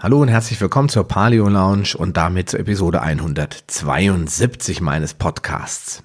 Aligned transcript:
Hallo 0.00 0.22
und 0.22 0.28
herzlich 0.28 0.60
willkommen 0.60 0.88
zur 0.88 1.08
Paleo 1.08 1.48
Lounge 1.48 1.96
und 1.96 2.16
damit 2.16 2.50
zur 2.50 2.60
Episode 2.60 3.02
172 3.02 4.80
meines 4.80 5.12
Podcasts. 5.12 6.04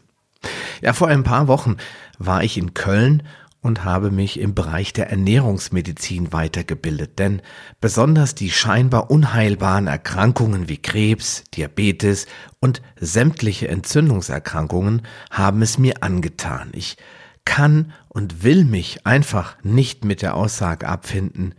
Ja, 0.82 0.94
vor 0.94 1.10
ein 1.10 1.24
paar 1.24 1.48
Wochen 1.48 1.78
war 2.18 2.44
ich 2.44 2.58
in 2.58 2.74
Köln 2.74 3.22
und 3.62 3.84
habe 3.84 4.10
mich 4.10 4.40
im 4.40 4.56
Bereich 4.56 4.94
der 4.94 5.12
Ernährungsmedizin 5.12 6.34
weitergebildet, 6.34 7.20
denn 7.20 7.44
besonders 7.82 8.34
die 8.34 8.50
scheinbar 8.50 9.12
unheilbaren 9.12 9.86
Erkrankungen 9.86 10.70
wie 10.70 10.82
Krebs, 10.82 11.44
Diabetes 11.54 12.26
und 12.60 12.82
sämtliche 13.00 13.68
Entzündungserkrankungen 13.68 15.04
haben 15.30 15.62
es 15.62 15.78
mir 15.78 16.02
angetan. 16.02 16.72
Ich 16.74 16.98
kann 17.46 17.94
und 18.10 18.44
will 18.44 18.66
mich 18.66 19.06
einfach 19.06 19.56
nicht 19.62 20.04
mit 20.04 20.24
der 20.24 20.34
Aussage 20.34 20.88
abfinden, 20.88 21.54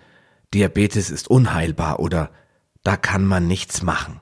Diabetes 0.55 1.11
ist 1.11 1.29
unheilbar 1.29 2.01
oder 2.01 2.31
da 2.85 2.97
kann 2.97 3.25
man 3.25 3.47
nichts 3.49 3.83
machen. 3.83 4.21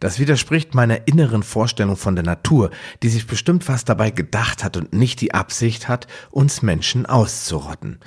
Das 0.00 0.18
widerspricht 0.18 0.74
meiner 0.74 1.06
inneren 1.06 1.42
Vorstellung 1.42 1.96
von 1.96 2.16
der 2.16 2.24
Natur, 2.24 2.70
die 3.02 3.08
sich 3.08 3.26
bestimmt 3.26 3.68
was 3.68 3.84
dabei 3.84 4.10
gedacht 4.10 4.64
hat 4.64 4.76
und 4.76 4.92
nicht 4.92 5.20
die 5.20 5.34
Absicht 5.34 5.88
hat, 5.88 6.08
uns 6.30 6.62
Menschen 6.62 7.06
auszurotten. 7.06 8.00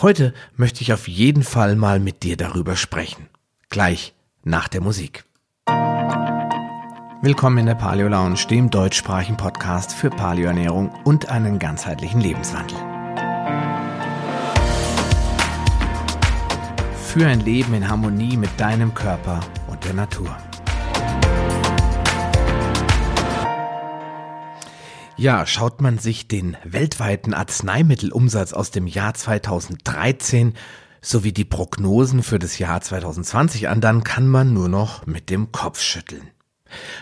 Heute 0.00 0.34
möchte 0.56 0.82
ich 0.82 0.92
auf 0.92 1.06
jeden 1.06 1.42
Fall 1.42 1.76
mal 1.76 2.00
mit 2.00 2.22
dir 2.22 2.36
darüber 2.36 2.74
sprechen. 2.74 3.28
Gleich 3.68 4.14
nach 4.42 4.68
der 4.68 4.80
Musik. 4.80 5.24
Willkommen 7.22 7.58
in 7.58 7.66
der 7.66 7.74
Paleo 7.74 8.08
Lounge, 8.08 8.46
dem 8.50 8.70
deutschsprachigen 8.70 9.36
Podcast 9.36 9.92
für 9.92 10.10
Paleoernährung 10.10 10.90
und 11.04 11.28
einen 11.28 11.58
ganzheitlichen 11.58 12.20
Lebenswandel. 12.20 12.93
Für 17.14 17.28
ein 17.28 17.38
Leben 17.38 17.74
in 17.74 17.88
Harmonie 17.88 18.36
mit 18.36 18.50
deinem 18.58 18.92
Körper 18.92 19.38
und 19.68 19.84
der 19.84 19.94
Natur. 19.94 20.36
Ja, 25.16 25.46
schaut 25.46 25.80
man 25.80 25.98
sich 25.98 26.26
den 26.26 26.56
weltweiten 26.64 27.32
Arzneimittelumsatz 27.32 28.52
aus 28.52 28.72
dem 28.72 28.88
Jahr 28.88 29.14
2013 29.14 30.54
sowie 31.02 31.30
die 31.30 31.44
Prognosen 31.44 32.24
für 32.24 32.40
das 32.40 32.58
Jahr 32.58 32.80
2020 32.80 33.68
an, 33.68 33.80
dann 33.80 34.02
kann 34.02 34.26
man 34.26 34.52
nur 34.52 34.68
noch 34.68 35.06
mit 35.06 35.30
dem 35.30 35.52
Kopf 35.52 35.80
schütteln. 35.80 36.30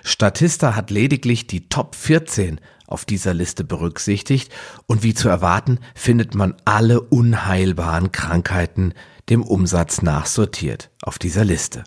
Statista 0.04 0.76
hat 0.76 0.90
lediglich 0.90 1.46
die 1.46 1.70
Top 1.70 1.94
14 1.94 2.60
auf 2.86 3.06
dieser 3.06 3.32
Liste 3.32 3.64
berücksichtigt 3.64 4.52
und 4.84 5.02
wie 5.02 5.14
zu 5.14 5.30
erwarten 5.30 5.78
findet 5.94 6.34
man 6.34 6.54
alle 6.66 7.00
unheilbaren 7.00 8.12
Krankheiten 8.12 8.92
dem 9.32 9.42
Umsatz 9.42 10.02
nach 10.02 10.26
sortiert 10.26 10.90
auf 11.00 11.18
dieser 11.18 11.46
Liste. 11.46 11.84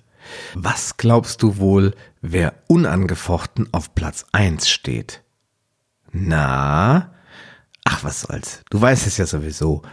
Was 0.55 0.97
glaubst 0.97 1.43
du 1.43 1.57
wohl, 1.57 1.93
wer 2.21 2.55
unangefochten 2.67 3.71
auf 3.71 3.93
Platz 3.93 4.25
1 4.31 4.67
steht? 4.67 5.21
Na? 6.11 7.13
Ach, 7.83 8.03
was 8.03 8.21
soll's. 8.21 8.63
Du 8.71 8.81
weißt 8.81 9.05
es 9.05 9.17
ja 9.17 9.27
sowieso. 9.27 9.83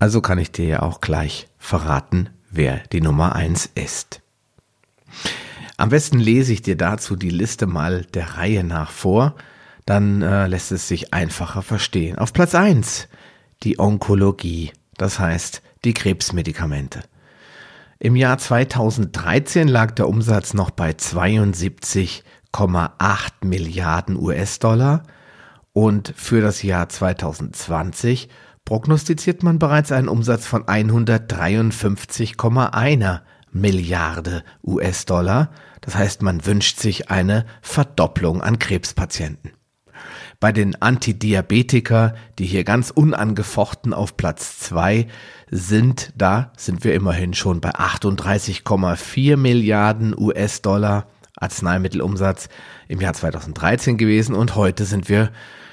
Also 0.00 0.20
kann 0.20 0.38
ich 0.38 0.50
dir 0.50 0.66
ja 0.66 0.82
auch 0.82 1.00
gleich 1.00 1.46
verraten, 1.58 2.30
wer 2.50 2.78
die 2.88 3.00
Nummer 3.00 3.36
1 3.36 3.70
ist. 3.76 4.20
Am 5.76 5.90
besten 5.90 6.18
lese 6.18 6.52
ich 6.52 6.62
dir 6.62 6.76
dazu 6.76 7.14
die 7.14 7.30
Liste 7.30 7.68
mal 7.68 8.04
der 8.06 8.36
Reihe 8.36 8.64
nach 8.64 8.90
vor, 8.90 9.36
dann 9.86 10.22
äh, 10.22 10.48
lässt 10.48 10.72
es 10.72 10.88
sich 10.88 11.14
einfacher 11.14 11.62
verstehen. 11.62 12.18
Auf 12.18 12.32
Platz 12.32 12.56
1 12.56 13.06
die 13.62 13.78
Onkologie, 13.78 14.72
das 14.96 15.20
heißt 15.20 15.62
die 15.84 15.94
Krebsmedikamente. 15.94 17.02
Im 17.98 18.14
Jahr 18.16 18.38
2013 18.38 19.68
lag 19.68 19.90
der 19.90 20.08
Umsatz 20.08 20.54
noch 20.54 20.70
bei 20.70 20.92
72,8 20.92 22.22
Milliarden 23.42 24.16
US-Dollar 24.16 25.02
und 25.72 26.14
für 26.16 26.40
das 26.40 26.62
Jahr 26.62 26.88
2020 26.88 28.30
prognostiziert 28.64 29.42
man 29.42 29.58
bereits 29.58 29.92
einen 29.92 30.08
Umsatz 30.08 30.46
von 30.46 30.64
153,1 30.64 33.20
Milliarde 33.52 34.42
US-Dollar. 34.64 35.50
Das 35.80 35.96
heißt, 35.96 36.22
man 36.22 36.46
wünscht 36.46 36.78
sich 36.78 37.10
eine 37.10 37.46
Verdopplung 37.62 38.42
an 38.42 38.58
Krebspatienten. 38.58 39.52
Bei 40.40 40.52
den 40.52 40.80
Antidiabetika, 40.80 42.14
die 42.38 42.46
hier 42.46 42.64
ganz 42.64 42.90
unangefochten 42.90 43.92
auf 43.92 44.16
Platz 44.16 44.58
zwei 44.58 45.06
sind, 45.50 46.14
da 46.16 46.50
sind 46.56 46.82
wir 46.82 46.94
immerhin 46.94 47.34
schon 47.34 47.60
bei 47.60 47.74
38,4 47.74 49.36
Milliarden 49.36 50.18
US-Dollar 50.18 51.06
Arzneimittelumsatz 51.36 52.48
im 52.88 53.02
Jahr 53.02 53.12
2013 53.12 53.98
gewesen 53.98 54.34
und 54.34 54.56
heute 54.56 54.86
sind 54.86 55.10
wir 55.10 55.30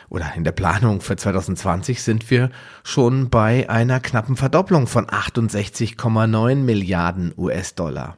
oder 0.09 0.33
in 0.35 0.43
der 0.43 0.51
Planung 0.51 0.99
für 0.99 1.15
2020 1.15 2.01
sind 2.01 2.29
wir 2.29 2.49
schon 2.83 3.29
bei 3.29 3.69
einer 3.69 4.01
knappen 4.01 4.35
Verdopplung 4.35 4.87
von 4.87 5.07
68,9 5.07 6.55
Milliarden 6.55 7.33
US-Dollar. 7.37 8.17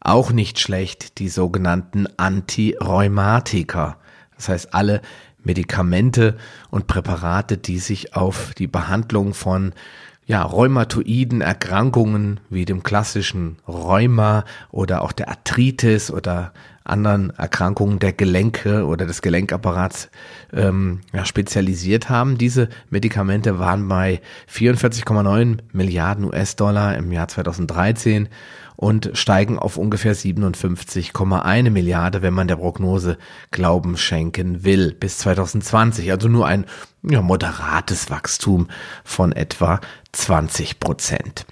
Auch 0.00 0.30
nicht 0.30 0.60
schlecht 0.60 1.18
die 1.18 1.28
sogenannten 1.28 2.06
Antirheumatika. 2.16 3.98
Das 4.36 4.48
heißt, 4.48 4.74
alle 4.74 5.00
Medikamente 5.44 6.36
und 6.70 6.86
Präparate, 6.86 7.58
die 7.58 7.78
sich 7.78 8.14
auf 8.16 8.54
die 8.54 8.66
Behandlung 8.66 9.34
von 9.34 9.72
ja, 10.26 10.42
rheumatoiden 10.42 11.42
Erkrankungen 11.42 12.40
wie 12.48 12.64
dem 12.64 12.82
klassischen 12.82 13.58
Rheuma 13.68 14.44
oder 14.70 15.02
auch 15.02 15.12
der 15.12 15.28
Arthritis 15.28 16.10
oder 16.10 16.52
anderen 16.84 17.30
Erkrankungen 17.30 17.98
der 17.98 18.12
Gelenke 18.12 18.84
oder 18.84 19.06
des 19.06 19.22
Gelenkapparats 19.22 20.10
ähm, 20.52 21.00
ja, 21.12 21.24
spezialisiert 21.24 22.10
haben. 22.10 22.36
Diese 22.36 22.68
Medikamente 22.90 23.58
waren 23.58 23.88
bei 23.88 24.20
44,9 24.52 25.58
Milliarden 25.72 26.24
US-Dollar 26.26 26.96
im 26.96 27.10
Jahr 27.10 27.28
2013 27.28 28.28
und 28.76 29.10
steigen 29.14 29.58
auf 29.58 29.78
ungefähr 29.78 30.14
57,1 30.14 31.70
Milliarde, 31.70 32.22
wenn 32.22 32.34
man 32.34 32.48
der 32.48 32.56
Prognose 32.56 33.16
Glauben 33.50 33.96
schenken 33.96 34.64
will, 34.64 34.92
bis 34.92 35.18
2020. 35.18 36.10
Also 36.10 36.28
nur 36.28 36.46
ein 36.46 36.66
ja, 37.02 37.22
moderates 37.22 38.10
Wachstum 38.10 38.68
von 39.04 39.32
etwa 39.32 39.80
20 40.12 40.80
Prozent. 40.80 41.46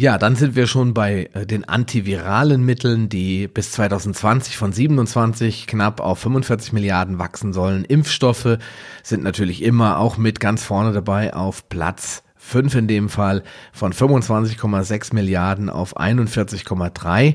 Ja, 0.00 0.16
dann 0.16 0.36
sind 0.36 0.54
wir 0.54 0.68
schon 0.68 0.94
bei 0.94 1.28
äh, 1.32 1.44
den 1.44 1.64
antiviralen 1.64 2.64
Mitteln, 2.64 3.08
die 3.08 3.48
bis 3.48 3.72
2020 3.72 4.56
von 4.56 4.72
27 4.72 5.66
knapp 5.66 5.98
auf 5.98 6.20
45 6.20 6.72
Milliarden 6.72 7.18
wachsen 7.18 7.52
sollen. 7.52 7.84
Impfstoffe 7.84 8.58
sind 9.02 9.24
natürlich 9.24 9.60
immer 9.60 9.98
auch 9.98 10.16
mit 10.16 10.38
ganz 10.38 10.62
vorne 10.62 10.92
dabei 10.92 11.34
auf 11.34 11.68
Platz 11.68 12.22
5 12.36 12.76
in 12.76 12.86
dem 12.86 13.08
Fall 13.08 13.42
von 13.72 13.92
25,6 13.92 15.14
Milliarden 15.16 15.68
auf 15.68 15.98
41,3. 15.98 17.34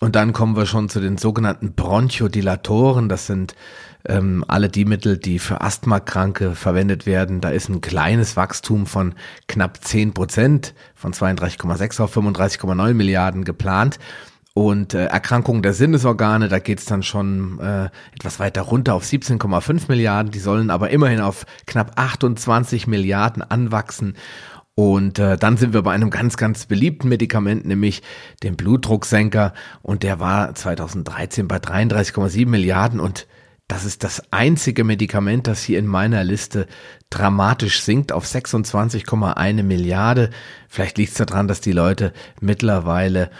Und 0.00 0.16
dann 0.16 0.32
kommen 0.32 0.56
wir 0.56 0.66
schon 0.66 0.88
zu 0.88 0.98
den 0.98 1.18
sogenannten 1.18 1.74
Bronchodilatoren. 1.74 3.08
Das 3.08 3.28
sind 3.28 3.54
ähm, 4.08 4.44
alle 4.48 4.68
die 4.68 4.84
Mittel, 4.84 5.18
die 5.18 5.38
für 5.38 5.60
Asthmakranke 5.60 6.54
verwendet 6.54 7.06
werden. 7.06 7.40
Da 7.40 7.50
ist 7.50 7.68
ein 7.68 7.80
kleines 7.80 8.36
Wachstum 8.36 8.86
von 8.86 9.14
knapp 9.48 9.84
10 9.84 10.14
Prozent, 10.14 10.74
von 10.94 11.12
32,6 11.12 12.02
auf 12.02 12.16
35,9 12.16 12.94
Milliarden 12.94 13.44
geplant. 13.44 13.98
Und 14.54 14.94
äh, 14.94 15.04
Erkrankungen 15.04 15.62
der 15.62 15.74
Sinnesorgane, 15.74 16.48
da 16.48 16.58
geht's 16.58 16.86
dann 16.86 17.02
schon 17.02 17.60
äh, 17.60 17.90
etwas 18.14 18.40
weiter 18.40 18.62
runter 18.62 18.94
auf 18.94 19.04
17,5 19.04 19.82
Milliarden. 19.88 20.32
Die 20.32 20.38
sollen 20.38 20.70
aber 20.70 20.88
immerhin 20.88 21.20
auf 21.20 21.44
knapp 21.66 21.92
28 21.96 22.86
Milliarden 22.86 23.42
anwachsen. 23.42 24.16
Und 24.74 25.18
äh, 25.18 25.36
dann 25.36 25.58
sind 25.58 25.74
wir 25.74 25.82
bei 25.82 25.92
einem 25.92 26.08
ganz, 26.08 26.38
ganz 26.38 26.64
beliebten 26.64 27.08
Medikament, 27.08 27.66
nämlich 27.66 28.02
dem 28.42 28.56
Blutdrucksenker. 28.56 29.52
Und 29.82 30.02
der 30.02 30.20
war 30.20 30.54
2013 30.54 31.48
bei 31.48 31.56
33,7 31.56 32.46
Milliarden. 32.46 32.98
Und 32.98 33.26
das 33.68 33.84
ist 33.84 34.04
das 34.04 34.22
einzige 34.32 34.84
Medikament, 34.84 35.46
das 35.46 35.62
hier 35.62 35.78
in 35.78 35.86
meiner 35.86 36.22
Liste 36.22 36.66
dramatisch 37.10 37.82
sinkt 37.82 38.12
auf 38.12 38.24
26,1 38.24 39.62
Milliarde. 39.62 40.30
Vielleicht 40.68 40.98
liegt 40.98 41.10
es 41.10 41.26
daran, 41.26 41.48
dass 41.48 41.60
die 41.60 41.72
Leute 41.72 42.12
mittlerweile 42.40 43.30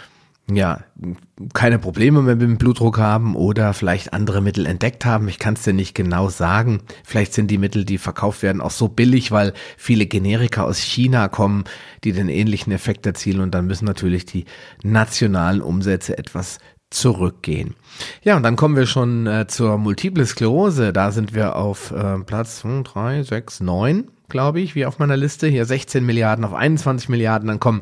ja, 0.49 0.79
keine 1.53 1.77
Probleme 1.77 2.21
mehr 2.21 2.35
mit 2.35 2.47
dem 2.47 2.57
Blutdruck 2.57 2.97
haben 2.97 3.35
oder 3.35 3.73
vielleicht 3.73 4.13
andere 4.13 4.41
Mittel 4.41 4.65
entdeckt 4.65 5.03
haben. 5.03 5.27
Ich 5.27 5.39
kann 5.39 5.55
es 5.55 5.63
dir 5.63 5.73
nicht 5.73 5.93
genau 5.93 6.29
sagen. 6.29 6.83
Vielleicht 7.03 7.33
sind 7.33 7.51
die 7.51 7.57
Mittel, 7.57 7.83
die 7.83 7.97
verkauft 7.97 8.43
werden, 8.43 8.61
auch 8.61 8.71
so 8.71 8.87
billig, 8.87 9.31
weil 9.31 9.53
viele 9.75 10.05
Generika 10.05 10.63
aus 10.63 10.79
China 10.79 11.27
kommen, 11.27 11.65
die 12.05 12.13
den 12.13 12.29
ähnlichen 12.29 12.71
Effekt 12.71 13.05
erzielen 13.05 13.41
und 13.41 13.53
dann 13.53 13.67
müssen 13.67 13.85
natürlich 13.85 14.25
die 14.25 14.45
nationalen 14.83 15.61
Umsätze 15.61 16.17
etwas 16.17 16.59
zurückgehen. 16.89 17.75
Ja, 18.23 18.37
und 18.37 18.43
dann 18.43 18.55
kommen 18.55 18.75
wir 18.75 18.85
schon 18.85 19.27
äh, 19.27 19.47
zur 19.47 19.77
Multiple 19.77 20.25
Sklerose. 20.25 20.93
Da 20.93 21.11
sind 21.11 21.33
wir 21.33 21.55
auf 21.55 21.91
äh, 21.91 22.19
Platz 22.19 22.63
3, 22.63 23.23
6, 23.23 23.61
9 23.61 24.07
glaube 24.29 24.59
ich, 24.59 24.75
wie 24.75 24.85
auf 24.85 24.99
meiner 24.99 25.17
Liste. 25.17 25.47
Hier 25.47 25.65
16 25.65 26.05
Milliarden 26.05 26.45
auf 26.45 26.53
21 26.53 27.09
Milliarden. 27.09 27.47
Dann 27.47 27.59
kommen 27.59 27.81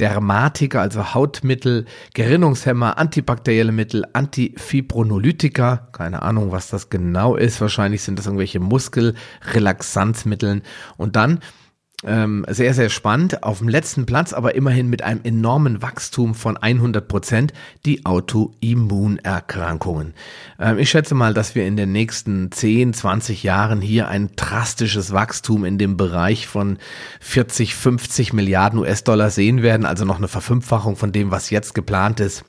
Dermatika, 0.00 0.80
also 0.80 1.14
Hautmittel, 1.14 1.86
Gerinnungshemmer, 2.14 2.98
antibakterielle 2.98 3.72
Mittel, 3.72 4.04
Antifibronolytika. 4.12 5.88
Keine 5.92 6.22
Ahnung, 6.22 6.52
was 6.52 6.68
das 6.68 6.90
genau 6.90 7.34
ist. 7.36 7.60
Wahrscheinlich 7.60 8.02
sind 8.02 8.18
das 8.18 8.26
irgendwelche 8.26 8.60
Muskelrelaxanzmittel. 8.60 10.62
Und 10.96 11.16
dann 11.16 11.40
ähm, 12.04 12.46
sehr, 12.48 12.74
sehr 12.74 12.90
spannend. 12.90 13.42
Auf 13.42 13.58
dem 13.58 13.68
letzten 13.68 14.06
Platz, 14.06 14.32
aber 14.32 14.54
immerhin 14.54 14.88
mit 14.88 15.02
einem 15.02 15.22
enormen 15.24 15.82
Wachstum 15.82 16.36
von 16.36 16.56
100 16.56 17.08
Prozent, 17.08 17.52
die 17.84 18.06
Autoimmunerkrankungen. 18.06 20.14
Ähm, 20.60 20.78
ich 20.78 20.90
schätze 20.90 21.16
mal, 21.16 21.34
dass 21.34 21.56
wir 21.56 21.66
in 21.66 21.76
den 21.76 21.90
nächsten 21.90 22.52
10, 22.52 22.94
20 22.94 23.42
Jahren 23.42 23.80
hier 23.80 24.06
ein 24.08 24.30
drastisches 24.36 25.12
Wachstum 25.12 25.64
in 25.64 25.76
dem 25.76 25.96
Bereich 25.96 26.46
von 26.46 26.78
40, 27.20 27.74
50 27.74 28.32
Milliarden 28.32 28.78
US-Dollar 28.78 29.30
sehen 29.30 29.62
werden. 29.62 29.84
Also 29.84 30.04
noch 30.04 30.18
eine 30.18 30.28
Verfünffachung 30.28 30.94
von 30.94 31.10
dem, 31.10 31.32
was 31.32 31.50
jetzt 31.50 31.74
geplant 31.74 32.20
ist. 32.20 32.44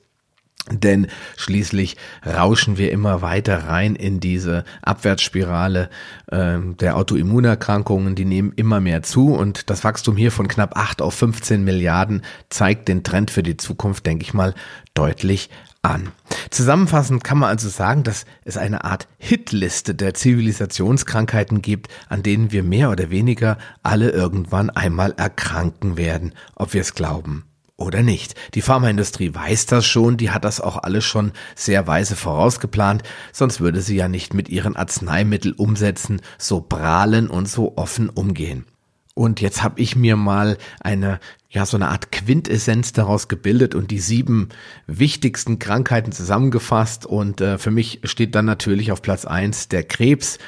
Denn 0.70 1.06
schließlich 1.36 1.96
rauschen 2.24 2.76
wir 2.76 2.92
immer 2.92 3.22
weiter 3.22 3.64
rein 3.64 3.96
in 3.96 4.20
diese 4.20 4.64
Abwärtsspirale 4.82 5.88
äh, 6.26 6.58
der 6.78 6.96
Autoimmunerkrankungen. 6.96 8.14
Die 8.14 8.24
nehmen 8.24 8.52
immer 8.56 8.80
mehr 8.80 9.02
zu 9.02 9.34
und 9.34 9.70
das 9.70 9.84
Wachstum 9.84 10.16
hier 10.16 10.30
von 10.30 10.48
knapp 10.48 10.76
8 10.76 11.02
auf 11.02 11.14
15 11.14 11.64
Milliarden 11.64 12.22
zeigt 12.50 12.88
den 12.88 13.02
Trend 13.02 13.30
für 13.30 13.42
die 13.42 13.56
Zukunft, 13.56 14.06
denke 14.06 14.22
ich 14.22 14.34
mal, 14.34 14.54
deutlich 14.94 15.50
an. 15.82 16.10
Zusammenfassend 16.50 17.24
kann 17.24 17.38
man 17.38 17.48
also 17.48 17.70
sagen, 17.70 18.02
dass 18.02 18.26
es 18.44 18.58
eine 18.58 18.84
Art 18.84 19.08
Hitliste 19.18 19.94
der 19.94 20.12
Zivilisationskrankheiten 20.12 21.62
gibt, 21.62 21.88
an 22.08 22.22
denen 22.22 22.52
wir 22.52 22.62
mehr 22.62 22.90
oder 22.90 23.10
weniger 23.10 23.56
alle 23.82 24.10
irgendwann 24.10 24.68
einmal 24.68 25.12
erkranken 25.16 25.96
werden, 25.96 26.34
ob 26.54 26.74
wir 26.74 26.82
es 26.82 26.94
glauben 26.94 27.49
oder 27.80 28.02
nicht. 28.02 28.34
Die 28.54 28.62
Pharmaindustrie 28.62 29.34
weiß 29.34 29.66
das 29.66 29.86
schon, 29.86 30.16
die 30.16 30.30
hat 30.30 30.44
das 30.44 30.60
auch 30.60 30.76
alles 30.82 31.04
schon 31.04 31.32
sehr 31.56 31.86
weise 31.86 32.14
vorausgeplant, 32.14 33.02
sonst 33.32 33.60
würde 33.60 33.80
sie 33.80 33.96
ja 33.96 34.08
nicht 34.08 34.34
mit 34.34 34.48
ihren 34.48 34.76
Arzneimittelumsätzen 34.76 36.20
so 36.38 36.60
prahlen 36.60 37.28
und 37.28 37.48
so 37.48 37.76
offen 37.76 38.08
umgehen. 38.08 38.66
Und 39.14 39.40
jetzt 39.40 39.62
habe 39.62 39.80
ich 39.80 39.96
mir 39.96 40.16
mal 40.16 40.56
eine, 40.80 41.20
ja, 41.50 41.66
so 41.66 41.76
eine 41.76 41.88
Art 41.88 42.12
Quintessenz 42.12 42.92
daraus 42.92 43.28
gebildet 43.28 43.74
und 43.74 43.90
die 43.90 43.98
sieben 43.98 44.48
wichtigsten 44.86 45.58
Krankheiten 45.58 46.12
zusammengefasst. 46.12 47.06
Und 47.06 47.40
äh, 47.40 47.58
für 47.58 47.70
mich 47.70 48.00
steht 48.04 48.34
dann 48.34 48.46
natürlich 48.46 48.92
auf 48.92 49.02
Platz 49.02 49.24
eins 49.24 49.68
der 49.68 49.82
Krebs, 49.82 50.38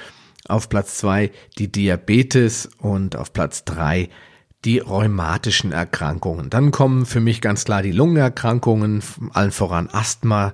auf 0.49 0.69
Platz 0.69 0.97
zwei 0.97 1.33
die 1.59 1.71
Diabetes 1.71 2.71
und 2.79 3.17
auf 3.17 3.33
Platz 3.33 3.65
drei 3.65 4.09
die 4.65 4.79
rheumatischen 4.79 5.73
Erkrankungen. 5.73 6.51
Dann 6.51 6.71
kommen 6.71 7.07
für 7.07 7.21
mich 7.21 7.41
ganz 7.41 7.65
klar 7.65 7.83
die 7.83 7.93
Lungenerkrankungen, 7.93 9.03
allen 9.33 9.51
voran 9.51 9.89
Asthma 9.91 10.53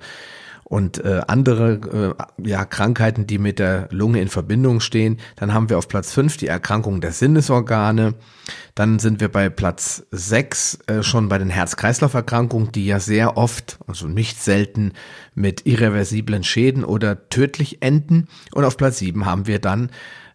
und 0.68 1.02
äh, 1.02 1.22
andere 1.26 2.16
äh, 2.38 2.48
ja, 2.48 2.66
Krankheiten, 2.66 3.26
die 3.26 3.38
mit 3.38 3.58
der 3.58 3.88
Lunge 3.90 4.20
in 4.20 4.28
Verbindung 4.28 4.80
stehen. 4.80 5.18
Dann 5.36 5.54
haben 5.54 5.70
wir 5.70 5.78
auf 5.78 5.88
Platz 5.88 6.12
fünf 6.12 6.36
die 6.36 6.46
Erkrankung 6.46 7.00
der 7.00 7.12
Sinnesorgane. 7.12 8.14
Dann 8.74 8.98
sind 8.98 9.20
wir 9.20 9.28
bei 9.28 9.48
Platz 9.48 10.04
sechs 10.10 10.78
äh, 10.86 11.02
schon 11.02 11.30
bei 11.30 11.38
den 11.38 11.48
Herz-Kreislauf-Erkrankungen, 11.48 12.70
die 12.72 12.84
ja 12.84 13.00
sehr 13.00 13.38
oft, 13.38 13.78
also 13.86 14.08
nicht 14.08 14.42
selten, 14.42 14.92
mit 15.34 15.64
irreversiblen 15.64 16.44
Schäden 16.44 16.84
oder 16.84 17.30
tödlich 17.30 17.80
enden. 17.80 18.28
Und 18.52 18.64
auf 18.64 18.76
Platz 18.76 18.98
sieben 18.98 19.24
haben 19.24 19.46
wir 19.46 19.60
dann 19.60 19.90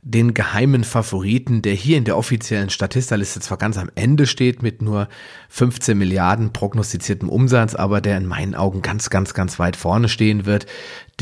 den 0.06 0.34
geheimen 0.34 0.84
Favoriten, 0.84 1.62
der 1.62 1.74
hier 1.74 1.98
in 1.98 2.04
der 2.04 2.18
offiziellen 2.18 2.70
Statisterliste 2.70 3.40
zwar 3.40 3.58
ganz 3.58 3.78
am 3.78 3.90
Ende 3.96 4.28
steht 4.28 4.62
mit 4.62 4.82
nur 4.82 5.08
15 5.48 5.98
Milliarden 5.98 6.52
prognostiziertem 6.52 7.30
Umsatz, 7.30 7.74
aber 7.74 8.02
der 8.02 8.18
in 8.18 8.26
meinen 8.26 8.54
Augen 8.54 8.82
ganz, 8.82 9.10
ganz, 9.10 9.34
ganz 9.34 9.60
weit 9.60 9.78
vorne 9.78 10.10
stehen 10.10 10.46
wird. 10.46 10.66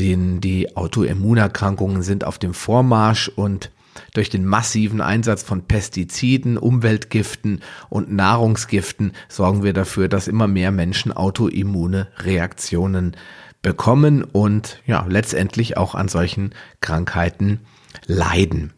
Den, 0.00 0.40
die 0.40 0.76
Autoimmunerkrankungen 0.76 2.02
sind 2.02 2.24
auf 2.24 2.38
dem 2.38 2.54
Vormarsch 2.54 3.28
und 3.28 3.70
durch 4.14 4.30
den 4.30 4.44
massiven 4.46 5.00
Einsatz 5.00 5.42
von 5.42 5.62
Pestiziden, 5.62 6.58
Umweltgiften 6.58 7.60
und 7.88 8.12
Nahrungsgiften 8.12 9.12
sorgen 9.28 9.62
wir 9.62 9.74
dafür, 9.74 10.08
dass 10.08 10.28
immer 10.28 10.48
mehr 10.48 10.72
Menschen 10.72 11.12
autoimmune 11.12 12.08
Reaktionen 12.18 13.16
bekommen 13.60 14.24
und 14.24 14.82
ja, 14.86 15.06
letztendlich 15.08 15.76
auch 15.76 15.94
an 15.94 16.08
solchen 16.08 16.50
Krankheiten 16.80 17.60
leiden. 18.06 18.72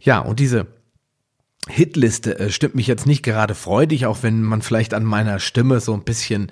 Ja, 0.00 0.18
und 0.18 0.40
diese 0.40 0.66
Hitliste 1.68 2.38
äh, 2.38 2.50
stimmt 2.50 2.74
mich 2.74 2.86
jetzt 2.86 3.06
nicht 3.06 3.22
gerade 3.22 3.54
freudig, 3.54 4.06
auch 4.06 4.22
wenn 4.22 4.42
man 4.42 4.62
vielleicht 4.62 4.94
an 4.94 5.04
meiner 5.04 5.38
Stimme 5.38 5.80
so 5.80 5.94
ein 5.94 6.04
bisschen 6.04 6.50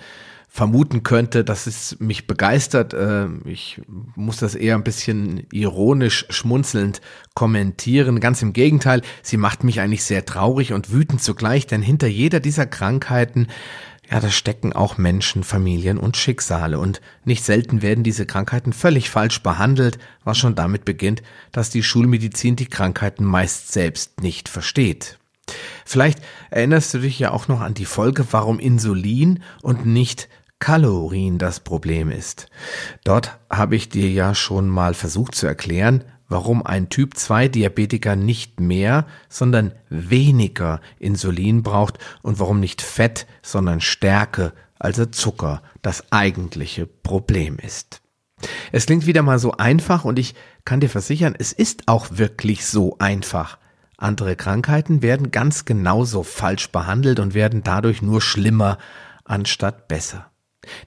vermuten 0.53 1.05
könnte, 1.05 1.45
dass 1.45 1.69
es 1.69 1.97
mich 2.01 2.27
begeistert. 2.27 2.93
Äh, 2.93 3.29
ich 3.45 3.81
muss 4.17 4.39
das 4.39 4.57
eher 4.57 4.75
ein 4.75 4.85
bisschen 4.85 5.47
ironisch, 5.53 6.27
schmunzelnd 6.29 7.01
kommentieren. 7.35 8.19
Ganz 8.19 8.43
im 8.43 8.53
Gegenteil, 8.53 9.03
sie 9.23 9.37
macht 9.37 9.63
mich 9.63 9.81
eigentlich 9.81 10.05
sehr 10.05 10.25
traurig 10.25 10.73
und 10.73 10.93
wütend 10.93 11.23
zugleich, 11.23 11.69
denn 11.69 11.83
hinter 11.83 12.09
jeder 12.09 12.41
dieser 12.41 12.67
Krankheiten 12.67 13.47
ja, 14.11 14.19
da 14.19 14.31
stecken 14.31 14.73
auch 14.73 14.99
Menschen, 14.99 15.45
Familien 15.45 15.97
und 15.99 16.17
Schicksale 16.17 16.79
und 16.79 17.01
nicht 17.25 17.45
selten 17.45 17.81
werden 17.81 18.03
diese 18.03 18.27
Krankheiten 18.27 18.73
völlig 18.73 19.09
falsch 19.09 19.43
behandelt, 19.43 19.99
was 20.25 20.37
schon 20.37 20.57
damit 20.57 20.85
beginnt, 20.85 21.23
dass 21.53 21.71
die 21.71 21.83
Schulmedizin 21.85 22.57
die 22.57 22.67
Krankheiten 22.67 23.25
meist 23.25 23.73
selbst 23.73 24.21
nicht 24.21 24.49
versteht. 24.49 25.19
Vielleicht 25.85 26.21
erinnerst 26.51 26.93
du 26.95 26.99
dich 26.99 27.19
ja 27.19 27.31
auch 27.31 27.49
noch 27.49 27.61
an 27.61 27.75
die 27.75 27.85
Folge, 27.85 28.27
warum 28.33 28.59
Insulin 28.59 29.43
und 29.63 29.87
nicht 29.87 30.29
Kalorien 30.59 31.39
das 31.39 31.61
Problem 31.61 32.11
ist. 32.11 32.49
Dort 33.05 33.39
habe 33.49 33.77
ich 33.77 33.89
dir 33.89 34.11
ja 34.11 34.35
schon 34.35 34.69
mal 34.69 34.95
versucht 34.95 35.35
zu 35.35 35.47
erklären, 35.47 36.05
warum 36.31 36.65
ein 36.65 36.89
Typ 36.89 37.17
2 37.17 37.49
Diabetiker 37.49 38.17
nicht 38.17 38.61
mehr, 38.61 39.07
sondern 39.29 39.73
weniger 39.91 40.81
Insulin 40.99 41.63
braucht 41.63 41.99
und 42.23 42.39
warum 42.39 42.61
nicht 42.61 42.81
Fett, 42.81 43.27
sondern 43.43 43.83
Stärke, 43.83 44.55
also 44.79 45.05
Zucker, 45.05 45.63
das 45.83 46.11
eigentliche 46.11 46.87
Problem 46.87 47.59
ist. 47.59 48.01
Es 48.73 48.87
klingt 48.87 49.07
wieder 49.07 49.23
mal 49.23 49.39
so 49.39 49.53
einfach 49.53 50.07
und 50.07 50.19
ich 50.19 50.35
kann 50.65 50.81
dir 50.81 50.89
versichern, 50.89 51.35
es 51.39 51.53
ist 51.53 51.89
auch 51.89 52.07
wirklich 52.13 52.65
so 52.65 52.97
einfach. 52.99 53.59
Andere 53.99 54.35
Krankheiten 54.35 55.03
werden 55.03 55.31
ganz 55.31 55.67
genauso 55.67 56.23
falsch 56.23 56.71
behandelt 56.71 57.21
und 57.21 57.35
werden 57.35 57.63
dadurch 57.63 58.01
nur 58.01 58.23
schlimmer 58.23 58.79
anstatt 59.25 59.89
besser. 59.89 60.31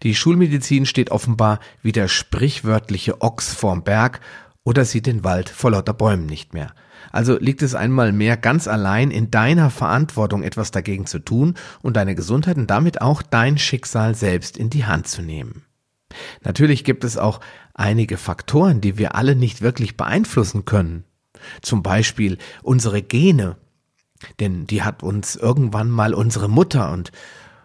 Die 0.02 0.16
Schulmedizin 0.16 0.86
steht 0.86 1.12
offenbar 1.12 1.60
wie 1.82 1.92
der 1.92 2.08
sprichwörtliche 2.08 3.22
Ochs 3.22 3.54
vorm 3.54 3.84
Berg 3.84 4.20
oder 4.64 4.86
sieht 4.86 5.06
den 5.06 5.24
Wald 5.24 5.50
vor 5.50 5.72
lauter 5.72 5.94
Bäumen 5.94 6.26
nicht 6.26 6.54
mehr. 6.54 6.74
Also 7.12 7.38
liegt 7.38 7.62
es 7.62 7.76
einmal 7.76 8.12
mehr 8.12 8.38
ganz 8.38 8.68
allein 8.68 9.12
in 9.12 9.30
deiner 9.30 9.70
Verantwortung, 9.70 10.44
etwas 10.44 10.72
dagegen 10.72 11.06
zu 11.06 11.20
tun 11.20 11.56
und 11.82 11.98
deine 11.98 12.16
Gesundheit 12.16 12.58
und 12.58 12.68
damit 12.70 13.02
auch 13.02 13.22
dein 13.22 13.58
Schicksal 13.58 14.16
selbst 14.16 14.58
in 14.58 14.70
die 14.70 14.86
Hand 14.86 15.08
zu 15.08 15.22
nehmen. 15.22 15.64
Natürlich 16.44 16.84
gibt 16.84 17.04
es 17.04 17.18
auch 17.18 17.40
einige 17.74 18.18
Faktoren, 18.18 18.82
die 18.82 18.98
wir 18.98 19.16
alle 19.16 19.36
nicht 19.36 19.62
wirklich 19.62 19.98
beeinflussen 19.98 20.66
können. 20.66 21.04
Zum 21.62 21.84
Beispiel 21.84 22.38
unsere 22.62 23.02
Gene, 23.02 23.58
denn 24.40 24.66
die 24.68 24.84
hat 24.84 25.04
uns 25.04 25.36
irgendwann 25.36 25.90
mal 25.90 26.14
unsere 26.14 26.48
Mutter 26.48 26.92
und 26.92 27.12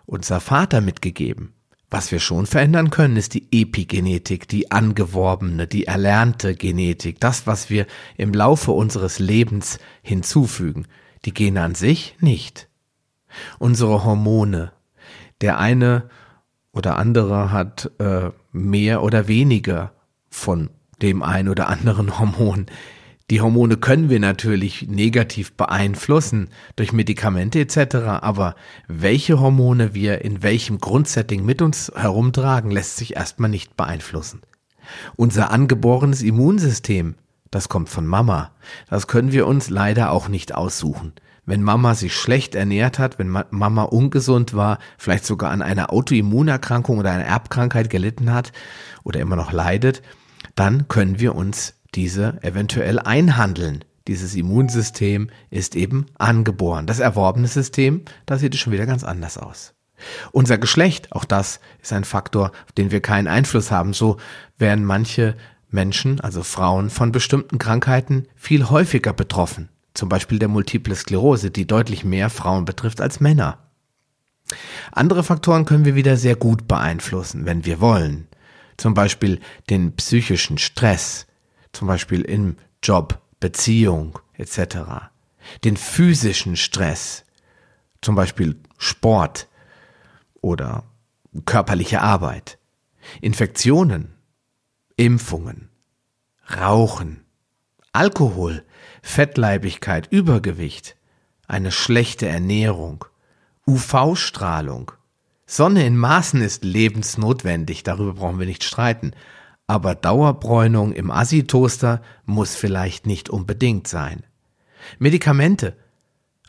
unser 0.07 0.41
Vater 0.41 0.81
mitgegeben. 0.81 1.55
Was 1.91 2.13
wir 2.13 2.21
schon 2.21 2.45
verändern 2.45 2.91
können, 2.91 3.17
ist 3.17 3.33
die 3.33 3.49
Epigenetik, 3.51 4.47
die 4.47 4.71
angeworbene, 4.71 5.67
die 5.67 5.87
erlernte 5.87 6.55
Genetik, 6.55 7.19
das, 7.19 7.47
was 7.47 7.71
wir 7.71 7.87
im 8.19 8.35
Laufe 8.35 8.73
unseres 8.73 9.19
Lebens 9.19 9.79
hinzufügen. 10.03 10.87
Die 11.25 11.33
Gene 11.33 11.63
an 11.63 11.75
sich 11.75 12.15
nicht. 12.21 12.69
Unsere 13.59 14.05
Hormone. 14.05 14.73
Der 15.41 15.59
eine 15.59 16.11
oder 16.73 16.99
andere 16.99 17.53
hat 17.53 17.91
äh, 17.99 18.31
mehr 18.53 19.03
oder 19.03 19.27
weniger 19.27 19.93
von 20.29 20.71
dem 21.01 21.23
ein 21.23 21.49
oder 21.49 21.69
anderen 21.69 22.19
Hormon. 22.19 22.67
Die 23.31 23.43
Hormone 23.43 23.77
können 23.77 24.09
wir 24.09 24.21
natürlich 24.21 24.89
negativ 24.89 25.53
beeinflussen 25.53 26.49
durch 26.77 26.95
Medikamente 26.95 27.61
etc., 27.61 27.97
aber 28.23 28.55
welche 28.87 29.39
Hormone 29.39 29.93
wir 29.93 30.25
in 30.25 30.43
welchem 30.43 30.79
Grundsetting 30.79 31.45
mit 31.45 31.61
uns 31.61 31.93
herumtragen, 31.95 32.71
lässt 32.71 32.97
sich 32.97 33.17
erstmal 33.17 33.51
nicht 33.51 33.77
beeinflussen. 33.77 34.41
Unser 35.17 35.51
angeborenes 35.51 36.23
Immunsystem, 36.23 37.17
das 37.51 37.69
kommt 37.69 37.91
von 37.91 38.07
Mama, 38.07 38.53
das 38.89 39.07
können 39.07 39.33
wir 39.33 39.47
uns 39.47 39.69
leider 39.69 40.11
auch 40.11 40.29
nicht 40.29 40.55
aussuchen. 40.55 41.13
Wenn 41.45 41.63
Mama 41.63 41.95
sich 41.95 42.15
schlecht 42.15 42.55
ernährt 42.55 42.99
hat, 42.99 43.19
wenn 43.19 43.29
Mama 43.51 43.83
ungesund 43.83 44.55
war, 44.55 44.79
vielleicht 44.97 45.27
sogar 45.27 45.51
an 45.51 45.61
einer 45.61 45.93
Autoimmunerkrankung 45.93 46.99
oder 46.99 47.11
einer 47.11 47.25
Erbkrankheit 47.25 47.91
gelitten 47.91 48.33
hat 48.33 48.53
oder 49.03 49.21
immer 49.21 49.37
noch 49.37 49.53
leidet, 49.53 50.03
dann 50.55 50.89
können 50.89 51.21
wir 51.21 51.35
uns 51.35 51.78
diese 51.95 52.43
eventuell 52.43 52.99
einhandeln, 52.99 53.85
dieses 54.09 54.35
Immunsystem 54.35 55.29
ist 55.51 55.77
eben 55.77 56.07
angeboren. 56.19 56.87
Das 56.87 56.99
erworbene 56.99 57.47
System, 57.47 58.03
da 58.27 58.39
sieht 58.39 58.55
es 58.55 58.61
schon 58.61 58.73
wieder 58.73 58.87
ganz 58.87 59.05
anders 59.05 59.37
aus. 59.37 59.75
Unser 60.33 60.59
Geschlecht, 60.59 61.13
auch 61.13 61.25
das 61.25 61.61
ist 61.83 61.93
ein 61.93 62.05
Faktor, 62.05 62.53
auf 62.65 62.73
den 62.73 62.91
wir 62.91 63.01
keinen 63.01 63.27
Einfluss 63.27 63.71
haben. 63.71 63.93
So 63.93 64.17
werden 64.57 64.85
manche 64.85 65.37
Menschen, 65.71 66.21
also 66.21 66.43
Frauen, 66.43 66.89
von 66.89 67.13
bestimmten 67.13 67.59
Krankheiten 67.59 68.27
viel 68.35 68.71
häufiger 68.71 69.13
betroffen. 69.13 69.69
Zum 69.95 70.09
Beispiel 70.09 70.39
der 70.39 70.49
Multiple 70.49 70.95
Sklerose, 70.95 71.51
die 71.51 71.67
deutlich 71.67 72.05
mehr 72.05 72.31
Frauen 72.31 72.65
betrifft 72.65 73.01
als 73.01 73.21
Männer. 73.21 73.59
Andere 74.93 75.25
Faktoren 75.25 75.67
können 75.67 75.85
wir 75.85 75.95
wieder 75.95 76.17
sehr 76.17 76.37
gut 76.37 76.67
beeinflussen, 76.69 77.45
wenn 77.45 77.67
wir 77.67 77.81
wollen. 77.81 78.29
Zum 78.77 78.95
Beispiel 78.95 79.41
den 79.69 79.95
psychischen 79.97 80.57
Stress, 80.57 81.27
zum 81.79 81.87
Beispiel 81.87 82.23
im 82.23 82.57
Job, 82.83 83.23
Beziehung 83.39 84.19
etc. 84.33 85.11
Den 85.63 85.77
physischen 85.77 86.57
Stress, 86.57 87.25
zum 88.03 88.17
Beispiel 88.17 88.61
Sport 88.79 89.47
oder 90.41 90.83
körperliche 91.45 92.01
Arbeit. 92.03 92.59
Infektionen, 93.21 94.13
Impfungen, 94.97 95.69
Rauchen, 96.57 97.23
Alkohol, 97.93 98.65
Fettleibigkeit, 99.01 100.09
Übergewicht, 100.11 100.97
eine 101.47 101.71
schlechte 101.71 102.27
Ernährung, 102.27 103.05
UV-Strahlung. 103.69 104.91
Sonne 105.47 105.87
in 105.87 105.97
Maßen 105.97 106.41
ist 106.41 106.65
lebensnotwendig, 106.65 107.85
darüber 107.85 108.15
brauchen 108.15 108.41
wir 108.41 108.47
nicht 108.47 108.65
streiten, 108.65 109.13
aber 109.69 109.95
Dauerbräunung 109.95 110.93
im 110.93 111.11
Assi-Toaster 111.13 112.01
muss 112.25 112.57
vielleicht 112.57 113.07
nicht 113.07 113.29
unbedingt 113.29 113.87
sein. 113.87 114.25
Medikamente, 114.99 115.77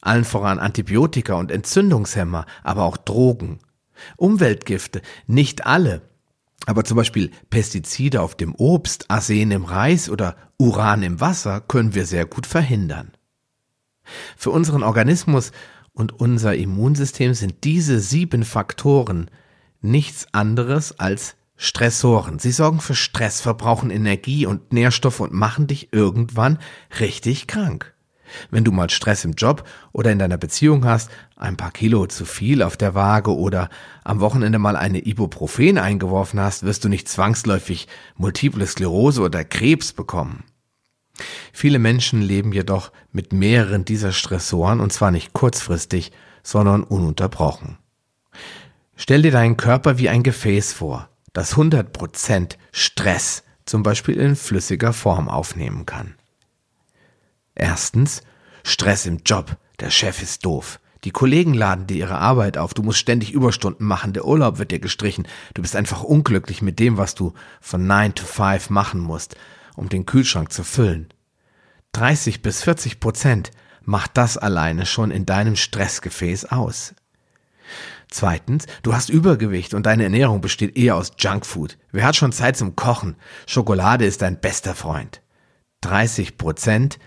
allen 0.02 0.24
voran 0.24 0.58
Antibiotika 0.58 1.36
und 1.36 1.52
Entzündungshemmer, 1.52 2.46
aber 2.64 2.84
auch 2.84 2.98
Drogen. 2.98 3.60
Umweltgifte, 4.16 5.02
nicht 5.28 5.68
alle, 5.68 6.02
aber 6.66 6.86
zum 6.86 6.96
Beispiel 6.96 7.32
Pestizide 7.50 8.22
auf 8.22 8.36
dem 8.36 8.56
Obst, 8.56 9.12
Arsen 9.12 9.52
im 9.52 9.66
Reis 9.66 10.10
oder 10.10 10.38
Uran 10.58 11.04
im 11.04 11.20
Wasser 11.20 11.60
können 11.60 11.94
wir 11.94 12.06
sehr 12.06 12.26
gut 12.26 12.48
verhindern. 12.48 13.12
Für 14.38 14.52
unseren 14.52 14.84
Organismus 14.84 15.52
und 15.92 16.14
unser 16.14 16.56
Immunsystem 16.56 17.34
sind 17.34 17.66
diese 17.66 18.00
sieben 18.00 18.46
Faktoren 18.46 19.30
nichts 19.82 20.28
anderes 20.34 20.98
als 21.00 21.36
Stressoren. 21.62 22.40
Sie 22.40 22.52
sorgen 22.52 22.80
für 22.80 22.96
Stress, 22.96 23.42
verbrauchen 23.42 23.90
Energie 23.90 24.46
und 24.46 24.72
Nährstoffe 24.72 25.20
und 25.20 25.34
machen 25.34 25.68
dich 25.68 25.92
irgendwann 25.92 26.58
richtig 27.02 27.48
krank. 27.48 27.94
Wenn 28.50 28.64
du 28.64 28.72
mal 28.72 28.90
Stress 28.90 29.26
im 29.26 29.34
Job 29.34 29.66
oder 29.92 30.10
in 30.10 30.20
deiner 30.20 30.38
Beziehung 30.38 30.86
hast, 30.86 31.12
ein 31.36 31.58
paar 31.58 31.72
Kilo 31.72 32.06
zu 32.06 32.24
viel 32.24 32.64
auf 32.64 32.78
der 32.78 32.96
Waage 32.96 33.36
oder 33.36 33.68
am 34.06 34.22
Wochenende 34.22 34.58
mal 34.58 34.78
eine 34.78 35.06
Ibuprofen 35.06 35.78
eingeworfen 35.78 36.40
hast, 36.40 36.64
wirst 36.64 36.86
du 36.86 36.88
nicht 36.88 37.10
zwangsläufig 37.10 37.90
Multiple 38.16 38.66
Sklerose 38.66 39.22
oder 39.22 39.44
Krebs 39.44 39.92
bekommen. 39.92 40.46
Viele 41.52 41.80
Menschen 41.80 42.22
leben 42.22 42.54
jedoch 42.54 42.94
mit 43.12 43.34
mehreren 43.34 43.84
dieser 43.84 44.14
Stressoren 44.14 44.80
und 44.80 44.94
zwar 44.94 45.12
nicht 45.12 45.34
kurzfristig, 45.34 46.14
sondern 46.42 46.84
ununterbrochen. 46.84 47.78
Stell 48.96 49.24
dir 49.24 49.32
deinen 49.32 49.58
Körper 49.58 49.98
wie 49.98 50.08
ein 50.08 50.24
Gefäß 50.24 50.72
vor 50.72 51.10
das 51.34 51.56
100% 51.56 52.56
Stress 52.72 53.44
zum 53.66 53.84
Beispiel 53.84 54.18
in 54.18 54.36
flüssiger 54.36 54.94
Form 54.94 55.30
aufnehmen 55.30 55.86
kann. 55.86 56.16
Erstens, 57.56 58.22
Stress 58.64 59.06
im 59.06 59.20
Job. 59.26 59.58
Der 59.80 59.92
Chef 59.92 60.22
ist 60.22 60.46
doof. 60.46 60.80
Die 61.06 61.12
Kollegen 61.12 61.54
laden 61.54 61.88
dir 61.88 61.98
ihre 61.98 62.18
Arbeit 62.18 62.58
auf. 62.58 62.74
Du 62.74 62.84
musst 62.84 63.00
ständig 63.00 63.32
Überstunden 63.32 63.86
machen. 63.86 64.14
Der 64.14 64.26
Urlaub 64.26 64.58
wird 64.58 64.72
dir 64.72 64.80
gestrichen. 64.80 65.28
Du 65.54 65.62
bist 65.62 65.76
einfach 65.76 66.04
unglücklich 66.04 66.62
mit 66.62 66.80
dem, 66.80 66.98
was 66.98 67.16
du 67.16 67.34
von 67.62 67.88
9 67.88 68.16
to 68.16 68.26
5 68.26 68.70
machen 68.70 69.00
musst, 69.00 69.36
um 69.76 69.88
den 69.88 70.06
Kühlschrank 70.06 70.52
zu 70.52 70.64
füllen. 70.64 71.08
30 71.94 72.42
bis 72.42 72.64
40 72.64 73.00
Prozent 73.00 73.52
macht 73.82 74.18
das 74.18 74.38
alleine 74.38 74.86
schon 74.86 75.10
in 75.10 75.26
deinem 75.26 75.56
Stressgefäß 75.56 76.46
aus. 76.46 76.94
Zweitens, 78.12 78.66
du 78.82 78.94
hast 78.94 79.10
Übergewicht 79.10 79.76
und 79.76 79.86
deine 79.86 80.04
Ernährung 80.04 80.42
besteht 80.42 80.76
eher 80.76 80.96
aus 80.96 81.12
Junkfood. 81.20 81.78
Wer 81.92 82.06
hat 82.06 82.16
schon 82.16 82.32
Zeit 82.32 82.58
zum 82.58 82.76
Kochen? 82.76 83.16
Schokolade 83.46 84.06
ist 84.06 84.24
dein 84.24 84.40
bester 84.40 84.74
Freund. 84.74 85.22
30 85.82 86.38
Prozent 86.38 86.98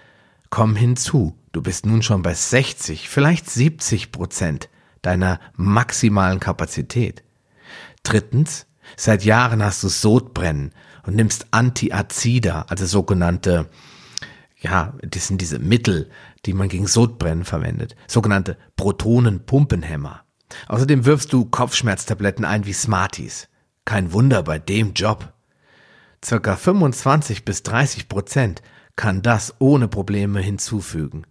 kommen 0.49 0.77
hinzu. 0.77 1.37
Du 1.51 1.61
bist 1.61 1.87
nun 1.87 2.03
schon 2.03 2.23
bei 2.23 2.35
60, 2.35 3.09
vielleicht 3.09 3.51
70 3.51 4.13
Prozent 4.13 4.69
deiner 5.03 5.41
maximalen 5.57 6.39
Kapazität. 6.39 7.25
Drittens, 8.05 8.67
seit 8.97 9.25
Jahren 9.25 9.63
hast 9.63 9.83
du 9.83 9.89
Sodbrennen 9.89 10.73
und 11.05 11.17
nimmst 11.17 11.47
Antiazida, 11.51 12.67
also 12.69 12.87
sogenannte, 12.87 13.69
ja, 14.61 14.95
das 15.03 15.27
sind 15.27 15.41
diese 15.41 15.59
Mittel, 15.59 16.11
die 16.47 16.55
man 16.55 16.69
gegen 16.69 16.87
Sodbrennen 16.87 17.45
verwendet, 17.45 17.97
sogenannte 18.07 18.57
Protonenpumpenhämmer. 18.77 20.25
Außerdem 20.69 21.05
wirfst 21.05 21.33
du 21.33 21.45
Kopfschmerztabletten 21.45 22.45
ein 22.45 22.67
wie 22.67 22.73
Smarties. 22.73 23.49
Kein 23.85 24.13
Wunder 24.13 24.43
bei 24.43 24.59
dem 24.59 24.93
Job. 24.95 25.33
Circa 26.25 26.57
25 26.57 27.45
bis 27.45 27.63
30 27.63 28.09
Prozent 28.09 28.63
kann 28.97 29.23
das 29.23 29.55
ohne 29.59 29.89
Probleme 29.89 30.41
hinzufügen. 30.41 31.25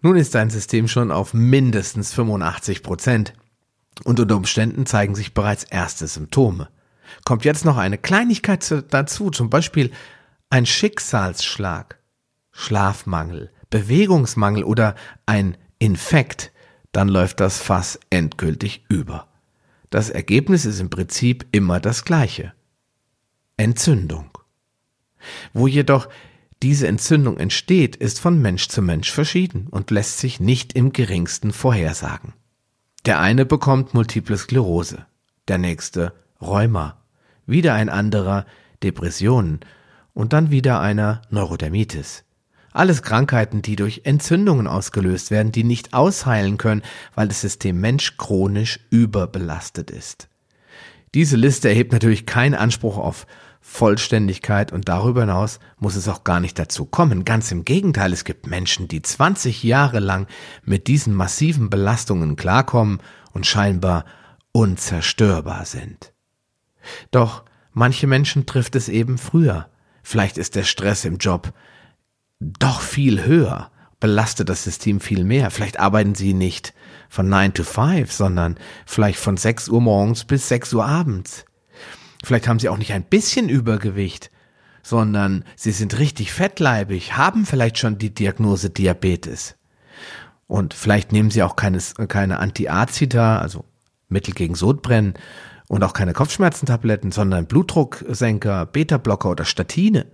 Nun 0.00 0.16
ist 0.16 0.34
dein 0.34 0.50
System 0.50 0.88
schon 0.88 1.10
auf 1.10 1.32
mindestens 1.32 2.12
85 2.12 2.82
Prozent 2.82 3.32
und 4.02 4.20
unter 4.20 4.36
Umständen 4.36 4.86
zeigen 4.86 5.14
sich 5.14 5.32
bereits 5.32 5.64
erste 5.64 6.06
Symptome. 6.06 6.68
Kommt 7.24 7.44
jetzt 7.44 7.64
noch 7.64 7.76
eine 7.76 7.96
Kleinigkeit 7.96 8.84
dazu, 8.90 9.30
zum 9.30 9.50
Beispiel 9.50 9.92
ein 10.50 10.66
Schicksalsschlag, 10.66 11.98
Schlafmangel, 12.52 13.50
Bewegungsmangel 13.70 14.64
oder 14.64 14.94
ein 15.26 15.56
Infekt, 15.78 16.52
dann 16.94 17.08
läuft 17.08 17.40
das 17.40 17.58
Fass 17.58 17.98
endgültig 18.10 18.84
über. 18.88 19.26
Das 19.90 20.10
Ergebnis 20.10 20.64
ist 20.64 20.80
im 20.80 20.90
Prinzip 20.90 21.46
immer 21.52 21.80
das 21.80 22.04
gleiche. 22.04 22.52
Entzündung. 23.56 24.30
Wo 25.52 25.66
jedoch 25.66 26.08
diese 26.62 26.86
Entzündung 26.86 27.36
entsteht, 27.36 27.96
ist 27.96 28.20
von 28.20 28.40
Mensch 28.40 28.68
zu 28.68 28.80
Mensch 28.80 29.10
verschieden 29.10 29.66
und 29.70 29.90
lässt 29.90 30.18
sich 30.18 30.40
nicht 30.40 30.74
im 30.74 30.92
geringsten 30.92 31.52
vorhersagen. 31.52 32.32
Der 33.06 33.20
eine 33.20 33.44
bekommt 33.44 33.92
Multiple 33.92 34.36
Sklerose, 34.36 35.04
der 35.48 35.58
nächste 35.58 36.14
Rheuma, 36.40 37.02
wieder 37.44 37.74
ein 37.74 37.88
anderer 37.88 38.46
Depressionen 38.82 39.60
und 40.14 40.32
dann 40.32 40.50
wieder 40.50 40.80
einer 40.80 41.22
Neurodermitis. 41.28 42.24
Alles 42.74 43.02
Krankheiten, 43.02 43.62
die 43.62 43.76
durch 43.76 44.00
Entzündungen 44.02 44.66
ausgelöst 44.66 45.30
werden, 45.30 45.52
die 45.52 45.62
nicht 45.62 45.94
ausheilen 45.94 46.58
können, 46.58 46.82
weil 47.14 47.28
das 47.28 47.40
System 47.40 47.80
Mensch 47.80 48.16
chronisch 48.16 48.80
überbelastet 48.90 49.92
ist. 49.92 50.28
Diese 51.14 51.36
Liste 51.36 51.68
erhebt 51.68 51.92
natürlich 51.92 52.26
keinen 52.26 52.54
Anspruch 52.54 52.98
auf 52.98 53.28
Vollständigkeit 53.60 54.72
und 54.72 54.88
darüber 54.88 55.20
hinaus 55.20 55.60
muss 55.78 55.94
es 55.94 56.08
auch 56.08 56.24
gar 56.24 56.40
nicht 56.40 56.58
dazu 56.58 56.84
kommen. 56.84 57.24
Ganz 57.24 57.52
im 57.52 57.64
Gegenteil, 57.64 58.12
es 58.12 58.24
gibt 58.24 58.48
Menschen, 58.48 58.88
die 58.88 59.02
20 59.02 59.62
Jahre 59.62 60.00
lang 60.00 60.26
mit 60.64 60.88
diesen 60.88 61.14
massiven 61.14 61.70
Belastungen 61.70 62.34
klarkommen 62.34 62.98
und 63.32 63.46
scheinbar 63.46 64.04
unzerstörbar 64.50 65.64
sind. 65.64 66.12
Doch 67.12 67.44
manche 67.72 68.08
Menschen 68.08 68.46
trifft 68.46 68.74
es 68.74 68.88
eben 68.88 69.16
früher. 69.16 69.68
Vielleicht 70.02 70.38
ist 70.38 70.56
der 70.56 70.64
Stress 70.64 71.04
im 71.04 71.18
Job 71.18 71.54
doch 72.58 72.80
viel 72.80 73.24
höher, 73.24 73.70
belastet 74.00 74.48
das 74.48 74.64
System 74.64 75.00
viel 75.00 75.24
mehr. 75.24 75.50
Vielleicht 75.50 75.80
arbeiten 75.80 76.14
sie 76.14 76.34
nicht 76.34 76.74
von 77.08 77.28
9 77.28 77.54
to 77.54 77.64
5, 77.64 78.12
sondern 78.12 78.56
vielleicht 78.86 79.18
von 79.18 79.36
6 79.36 79.68
Uhr 79.68 79.80
morgens 79.80 80.24
bis 80.24 80.48
6 80.48 80.74
Uhr 80.74 80.84
abends. 80.84 81.44
Vielleicht 82.22 82.48
haben 82.48 82.58
sie 82.58 82.68
auch 82.68 82.78
nicht 82.78 82.92
ein 82.92 83.04
bisschen 83.04 83.48
Übergewicht, 83.48 84.30
sondern 84.82 85.44
sie 85.56 85.72
sind 85.72 85.98
richtig 85.98 86.32
fettleibig, 86.32 87.16
haben 87.16 87.46
vielleicht 87.46 87.78
schon 87.78 87.98
die 87.98 88.14
Diagnose 88.14 88.70
Diabetes. 88.70 89.56
Und 90.46 90.74
vielleicht 90.74 91.12
nehmen 91.12 91.30
sie 91.30 91.42
auch 91.42 91.56
keine, 91.56 91.78
keine 92.08 92.38
Antiazida, 92.38 93.38
also 93.38 93.64
Mittel 94.08 94.34
gegen 94.34 94.54
Sodbrennen 94.54 95.14
und 95.68 95.82
auch 95.82 95.94
keine 95.94 96.12
Kopfschmerzentabletten, 96.12 97.12
sondern 97.12 97.46
Blutdrucksenker, 97.46 98.66
Beta-Blocker 98.66 99.30
oder 99.30 99.44
Statine. 99.44 100.06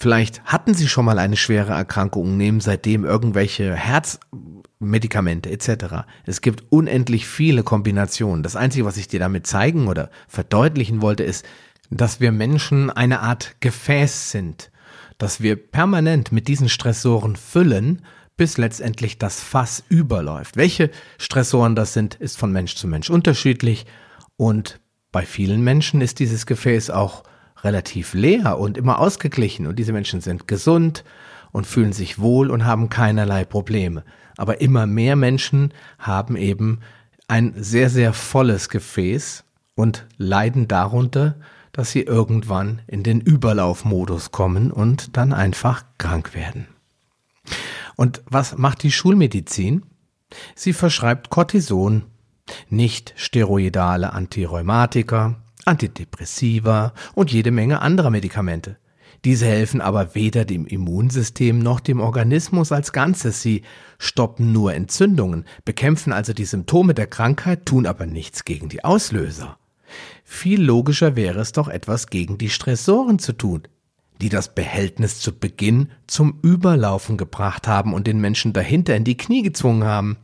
Vielleicht 0.00 0.42
hatten 0.44 0.72
sie 0.72 0.88
schon 0.88 1.04
mal 1.04 1.18
eine 1.18 1.36
schwere 1.36 1.72
Erkrankung, 1.72 2.38
nehmen 2.38 2.60
seitdem 2.60 3.04
irgendwelche 3.04 3.74
Herzmedikamente 3.74 5.50
etc. 5.50 6.06
Es 6.24 6.40
gibt 6.40 6.64
unendlich 6.70 7.26
viele 7.26 7.62
Kombinationen. 7.62 8.42
Das 8.42 8.56
Einzige, 8.56 8.86
was 8.86 8.96
ich 8.96 9.08
dir 9.08 9.20
damit 9.20 9.46
zeigen 9.46 9.88
oder 9.88 10.08
verdeutlichen 10.26 11.02
wollte, 11.02 11.24
ist, 11.24 11.44
dass 11.90 12.18
wir 12.18 12.32
Menschen 12.32 12.88
eine 12.88 13.20
Art 13.20 13.56
Gefäß 13.60 14.30
sind, 14.30 14.70
dass 15.18 15.42
wir 15.42 15.56
permanent 15.56 16.32
mit 16.32 16.48
diesen 16.48 16.70
Stressoren 16.70 17.36
füllen, 17.36 18.00
bis 18.38 18.56
letztendlich 18.56 19.18
das 19.18 19.38
Fass 19.38 19.84
überläuft. 19.90 20.56
Welche 20.56 20.90
Stressoren 21.18 21.76
das 21.76 21.92
sind, 21.92 22.14
ist 22.14 22.38
von 22.38 22.52
Mensch 22.52 22.74
zu 22.74 22.88
Mensch 22.88 23.10
unterschiedlich 23.10 23.84
und 24.38 24.80
bei 25.12 25.26
vielen 25.26 25.60
Menschen 25.60 26.00
ist 26.00 26.20
dieses 26.20 26.46
Gefäß 26.46 26.88
auch 26.88 27.22
relativ 27.64 28.14
leer 28.14 28.58
und 28.58 28.76
immer 28.76 28.98
ausgeglichen 28.98 29.66
und 29.66 29.78
diese 29.78 29.92
Menschen 29.92 30.20
sind 30.20 30.48
gesund 30.48 31.04
und 31.52 31.66
fühlen 31.66 31.92
sich 31.92 32.18
wohl 32.18 32.50
und 32.50 32.64
haben 32.64 32.88
keinerlei 32.88 33.44
Probleme. 33.44 34.04
Aber 34.36 34.60
immer 34.60 34.86
mehr 34.86 35.16
Menschen 35.16 35.72
haben 35.98 36.36
eben 36.36 36.80
ein 37.28 37.54
sehr, 37.56 37.90
sehr 37.90 38.12
volles 38.12 38.68
Gefäß 38.68 39.44
und 39.74 40.06
leiden 40.16 40.68
darunter, 40.68 41.36
dass 41.72 41.92
sie 41.92 42.02
irgendwann 42.02 42.82
in 42.86 43.02
den 43.02 43.20
Überlaufmodus 43.20 44.32
kommen 44.32 44.70
und 44.70 45.16
dann 45.16 45.32
einfach 45.32 45.84
krank 45.98 46.34
werden. 46.34 46.66
Und 47.96 48.22
was 48.26 48.58
macht 48.58 48.82
die 48.82 48.92
Schulmedizin? 48.92 49.82
Sie 50.54 50.72
verschreibt 50.72 51.30
Cortison, 51.30 52.04
nicht 52.68 53.14
steroidale 53.16 54.12
Antirheumatika, 54.12 55.39
Antidepressiva 55.64 56.94
und 57.14 57.30
jede 57.32 57.50
Menge 57.50 57.82
anderer 57.82 58.10
Medikamente. 58.10 58.76
Diese 59.24 59.46
helfen 59.46 59.82
aber 59.82 60.14
weder 60.14 60.46
dem 60.46 60.66
Immunsystem 60.66 61.58
noch 61.58 61.80
dem 61.80 62.00
Organismus 62.00 62.72
als 62.72 62.92
Ganzes. 62.92 63.42
Sie 63.42 63.62
stoppen 63.98 64.52
nur 64.52 64.72
Entzündungen, 64.72 65.44
bekämpfen 65.64 66.12
also 66.12 66.32
die 66.32 66.46
Symptome 66.46 66.94
der 66.94 67.06
Krankheit, 67.06 67.66
tun 67.66 67.86
aber 67.86 68.06
nichts 68.06 68.44
gegen 68.44 68.70
die 68.70 68.82
Auslöser. 68.82 69.58
Viel 70.24 70.62
logischer 70.62 71.16
wäre 71.16 71.40
es 71.40 71.52
doch 71.52 71.68
etwas 71.68 72.06
gegen 72.06 72.38
die 72.38 72.48
Stressoren 72.48 73.18
zu 73.18 73.32
tun, 73.32 73.64
die 74.22 74.30
das 74.30 74.54
Behältnis 74.54 75.20
zu 75.20 75.38
Beginn 75.38 75.90
zum 76.06 76.38
Überlaufen 76.42 77.18
gebracht 77.18 77.68
haben 77.68 77.92
und 77.92 78.06
den 78.06 78.20
Menschen 78.20 78.52
dahinter 78.52 78.96
in 78.96 79.04
die 79.04 79.16
Knie 79.16 79.42
gezwungen 79.42 79.84
haben. 79.84 80.16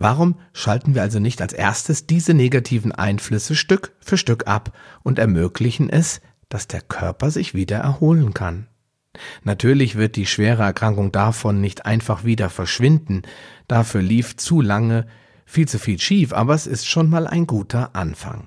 Warum 0.00 0.36
schalten 0.52 0.94
wir 0.94 1.02
also 1.02 1.18
nicht 1.18 1.42
als 1.42 1.52
erstes 1.52 2.06
diese 2.06 2.32
negativen 2.32 2.92
Einflüsse 2.92 3.56
Stück 3.56 3.96
für 3.98 4.16
Stück 4.16 4.46
ab 4.46 4.72
und 5.02 5.18
ermöglichen 5.18 5.90
es, 5.90 6.20
dass 6.48 6.68
der 6.68 6.82
Körper 6.82 7.32
sich 7.32 7.52
wieder 7.52 7.78
erholen 7.78 8.32
kann? 8.32 8.68
Natürlich 9.42 9.96
wird 9.96 10.14
die 10.14 10.26
schwere 10.26 10.62
Erkrankung 10.62 11.10
davon 11.10 11.60
nicht 11.60 11.84
einfach 11.84 12.22
wieder 12.22 12.48
verschwinden, 12.48 13.22
dafür 13.66 14.00
lief 14.00 14.36
zu 14.36 14.60
lange 14.60 15.08
viel 15.44 15.66
zu 15.66 15.80
viel 15.80 15.98
schief, 15.98 16.32
aber 16.32 16.54
es 16.54 16.68
ist 16.68 16.86
schon 16.86 17.10
mal 17.10 17.26
ein 17.26 17.48
guter 17.48 17.96
Anfang. 17.96 18.46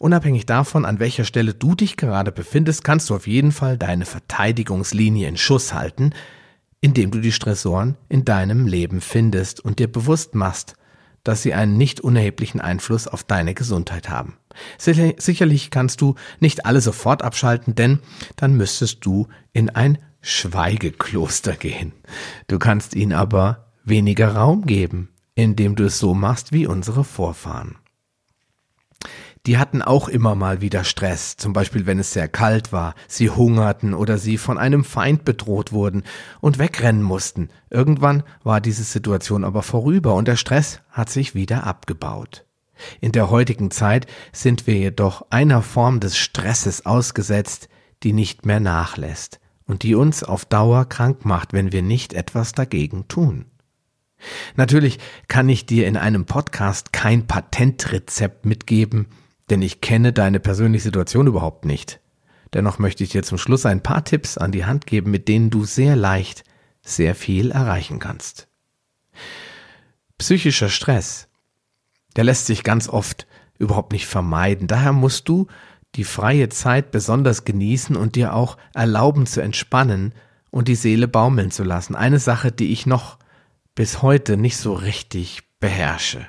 Unabhängig 0.00 0.44
davon, 0.44 0.84
an 0.84 0.98
welcher 0.98 1.24
Stelle 1.24 1.54
du 1.54 1.76
dich 1.76 1.96
gerade 1.96 2.32
befindest, 2.32 2.82
kannst 2.82 3.10
du 3.10 3.14
auf 3.14 3.28
jeden 3.28 3.52
Fall 3.52 3.78
deine 3.78 4.06
Verteidigungslinie 4.06 5.28
in 5.28 5.36
Schuss 5.36 5.72
halten, 5.72 6.14
indem 6.80 7.10
du 7.10 7.20
die 7.20 7.32
Stressoren 7.32 7.96
in 8.08 8.24
deinem 8.24 8.66
Leben 8.66 9.00
findest 9.00 9.60
und 9.60 9.78
dir 9.78 9.90
bewusst 9.90 10.34
machst, 10.34 10.74
dass 11.24 11.42
sie 11.42 11.52
einen 11.52 11.76
nicht 11.76 12.00
unerheblichen 12.00 12.60
Einfluss 12.60 13.06
auf 13.08 13.24
deine 13.24 13.54
Gesundheit 13.54 14.08
haben. 14.08 14.36
Sicherlich 14.78 15.70
kannst 15.70 16.00
du 16.00 16.14
nicht 16.40 16.64
alle 16.64 16.80
sofort 16.80 17.22
abschalten, 17.22 17.74
denn 17.74 17.98
dann 18.36 18.56
müsstest 18.56 19.04
du 19.04 19.28
in 19.52 19.70
ein 19.70 19.98
Schweigekloster 20.20 21.54
gehen. 21.54 21.92
Du 22.46 22.58
kannst 22.58 22.94
ihnen 22.94 23.12
aber 23.12 23.72
weniger 23.84 24.34
Raum 24.34 24.64
geben, 24.64 25.10
indem 25.34 25.76
du 25.76 25.84
es 25.84 25.98
so 25.98 26.14
machst 26.14 26.52
wie 26.52 26.66
unsere 26.66 27.04
Vorfahren 27.04 27.76
die 29.48 29.56
hatten 29.56 29.80
auch 29.80 30.08
immer 30.08 30.34
mal 30.34 30.60
wieder 30.60 30.84
Stress, 30.84 31.38
zum 31.38 31.54
Beispiel 31.54 31.86
wenn 31.86 31.98
es 31.98 32.12
sehr 32.12 32.28
kalt 32.28 32.70
war, 32.70 32.94
sie 33.06 33.30
hungerten 33.30 33.94
oder 33.94 34.18
sie 34.18 34.36
von 34.36 34.58
einem 34.58 34.84
Feind 34.84 35.24
bedroht 35.24 35.72
wurden 35.72 36.02
und 36.42 36.58
wegrennen 36.58 37.02
mussten. 37.02 37.48
Irgendwann 37.70 38.24
war 38.44 38.60
diese 38.60 38.82
Situation 38.82 39.44
aber 39.44 39.62
vorüber 39.62 40.16
und 40.16 40.28
der 40.28 40.36
Stress 40.36 40.80
hat 40.90 41.08
sich 41.08 41.34
wieder 41.34 41.66
abgebaut. 41.66 42.44
In 43.00 43.12
der 43.12 43.30
heutigen 43.30 43.70
Zeit 43.70 44.06
sind 44.34 44.66
wir 44.66 44.74
jedoch 44.74 45.24
einer 45.30 45.62
Form 45.62 45.98
des 45.98 46.18
Stresses 46.18 46.84
ausgesetzt, 46.84 47.70
die 48.02 48.12
nicht 48.12 48.44
mehr 48.44 48.60
nachlässt 48.60 49.40
und 49.64 49.82
die 49.82 49.94
uns 49.94 50.24
auf 50.24 50.44
Dauer 50.44 50.84
krank 50.90 51.24
macht, 51.24 51.54
wenn 51.54 51.72
wir 51.72 51.80
nicht 51.80 52.12
etwas 52.12 52.52
dagegen 52.52 53.08
tun. 53.08 53.46
Natürlich 54.56 54.98
kann 55.26 55.48
ich 55.48 55.64
dir 55.64 55.86
in 55.86 55.96
einem 55.96 56.26
Podcast 56.26 56.92
kein 56.92 57.26
Patentrezept 57.26 58.44
mitgeben, 58.44 59.06
denn 59.50 59.62
ich 59.62 59.80
kenne 59.80 60.12
deine 60.12 60.40
persönliche 60.40 60.84
Situation 60.84 61.26
überhaupt 61.26 61.64
nicht. 61.64 62.00
Dennoch 62.54 62.78
möchte 62.78 63.04
ich 63.04 63.10
dir 63.10 63.22
zum 63.22 63.38
Schluss 63.38 63.66
ein 63.66 63.82
paar 63.82 64.04
Tipps 64.04 64.38
an 64.38 64.52
die 64.52 64.64
Hand 64.64 64.86
geben, 64.86 65.10
mit 65.10 65.28
denen 65.28 65.50
du 65.50 65.64
sehr 65.64 65.96
leicht 65.96 66.44
sehr 66.82 67.14
viel 67.14 67.50
erreichen 67.50 67.98
kannst. 67.98 68.48
Psychischer 70.16 70.68
Stress, 70.68 71.28
der 72.16 72.24
lässt 72.24 72.46
sich 72.46 72.64
ganz 72.64 72.88
oft 72.88 73.26
überhaupt 73.58 73.92
nicht 73.92 74.06
vermeiden. 74.06 74.66
Daher 74.66 74.92
musst 74.92 75.28
du 75.28 75.46
die 75.94 76.04
freie 76.04 76.48
Zeit 76.48 76.90
besonders 76.90 77.44
genießen 77.44 77.96
und 77.96 78.16
dir 78.16 78.34
auch 78.34 78.56
erlauben 78.74 79.26
zu 79.26 79.40
entspannen 79.40 80.14
und 80.50 80.68
die 80.68 80.74
Seele 80.74 81.08
baumeln 81.08 81.50
zu 81.50 81.64
lassen. 81.64 81.94
Eine 81.94 82.18
Sache, 82.18 82.52
die 82.52 82.72
ich 82.72 82.86
noch 82.86 83.18
bis 83.74 84.02
heute 84.02 84.36
nicht 84.36 84.56
so 84.56 84.72
richtig 84.72 85.42
beherrsche. 85.60 86.26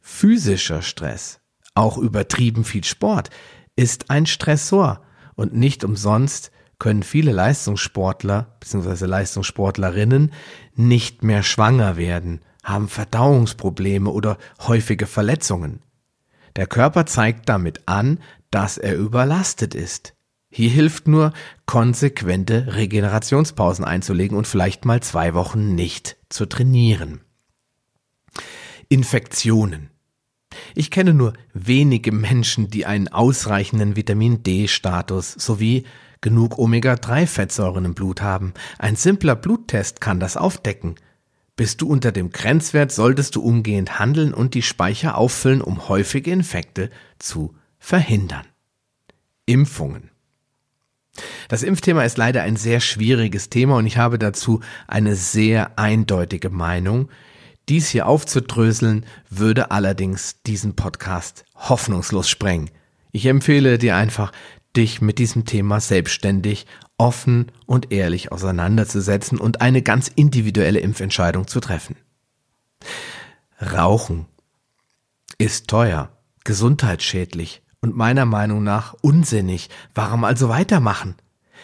Physischer 0.00 0.82
Stress 0.82 1.40
auch 1.74 1.98
übertrieben 1.98 2.64
viel 2.64 2.84
Sport 2.84 3.30
ist 3.76 4.10
ein 4.10 4.26
Stressor 4.26 5.02
und 5.34 5.54
nicht 5.54 5.84
umsonst 5.84 6.52
können 6.78 7.02
viele 7.02 7.32
Leistungssportler 7.32 8.56
bzw. 8.60 9.06
Leistungssportlerinnen 9.06 10.32
nicht 10.74 11.22
mehr 11.22 11.42
schwanger 11.42 11.96
werden, 11.96 12.40
haben 12.62 12.88
Verdauungsprobleme 12.88 14.10
oder 14.10 14.38
häufige 14.60 15.06
Verletzungen. 15.06 15.80
Der 16.56 16.66
Körper 16.66 17.06
zeigt 17.06 17.48
damit 17.48 17.82
an, 17.86 18.18
dass 18.50 18.78
er 18.78 18.96
überlastet 18.96 19.74
ist. 19.74 20.14
Hier 20.50 20.70
hilft 20.70 21.08
nur, 21.08 21.32
konsequente 21.66 22.76
Regenerationspausen 22.76 23.84
einzulegen 23.84 24.36
und 24.38 24.46
vielleicht 24.46 24.84
mal 24.84 25.02
zwei 25.02 25.34
Wochen 25.34 25.74
nicht 25.74 26.16
zu 26.28 26.46
trainieren. 26.46 27.22
Infektionen. 28.88 29.90
Ich 30.74 30.90
kenne 30.90 31.14
nur 31.14 31.34
wenige 31.52 32.10
Menschen, 32.10 32.68
die 32.68 32.84
einen 32.84 33.08
ausreichenden 33.08 33.96
Vitamin 33.96 34.42
D-Status 34.42 35.32
sowie 35.32 35.84
genug 36.20 36.58
Omega-3-Fettsäuren 36.58 37.84
im 37.84 37.94
Blut 37.94 38.22
haben. 38.22 38.54
Ein 38.78 38.96
simpler 38.96 39.36
Bluttest 39.36 40.00
kann 40.00 40.18
das 40.18 40.36
aufdecken. 40.36 40.96
Bist 41.54 41.80
du 41.80 41.88
unter 41.88 42.10
dem 42.10 42.30
Grenzwert, 42.30 42.90
solltest 42.90 43.36
du 43.36 43.42
umgehend 43.42 44.00
handeln 44.00 44.34
und 44.34 44.54
die 44.54 44.62
Speicher 44.62 45.16
auffüllen, 45.16 45.60
um 45.60 45.88
häufige 45.88 46.32
Infekte 46.32 46.90
zu 47.20 47.54
verhindern. 47.78 48.46
Impfungen. 49.46 50.10
Das 51.48 51.62
Impfthema 51.62 52.02
ist 52.02 52.18
leider 52.18 52.42
ein 52.42 52.56
sehr 52.56 52.80
schwieriges 52.80 53.50
Thema 53.50 53.76
und 53.76 53.86
ich 53.86 53.98
habe 53.98 54.18
dazu 54.18 54.60
eine 54.88 55.14
sehr 55.14 55.78
eindeutige 55.78 56.50
Meinung, 56.50 57.08
dies 57.68 57.88
hier 57.88 58.06
aufzudröseln, 58.06 59.06
würde 59.30 59.70
allerdings 59.70 60.42
diesen 60.42 60.76
Podcast 60.76 61.44
hoffnungslos 61.54 62.28
sprengen. 62.28 62.70
Ich 63.12 63.26
empfehle 63.26 63.78
dir 63.78 63.96
einfach, 63.96 64.32
dich 64.76 65.00
mit 65.00 65.18
diesem 65.18 65.44
Thema 65.44 65.80
selbstständig, 65.80 66.66
offen 66.98 67.50
und 67.66 67.92
ehrlich 67.92 68.32
auseinanderzusetzen 68.32 69.38
und 69.38 69.60
eine 69.60 69.82
ganz 69.82 70.08
individuelle 70.08 70.80
Impfentscheidung 70.80 71.46
zu 71.46 71.60
treffen. 71.60 71.96
Rauchen 73.60 74.26
ist 75.38 75.68
teuer, 75.68 76.10
gesundheitsschädlich 76.44 77.62
und 77.80 77.96
meiner 77.96 78.24
Meinung 78.24 78.62
nach 78.62 78.94
unsinnig. 79.00 79.70
Warum 79.94 80.24
also 80.24 80.48
weitermachen? 80.48 81.16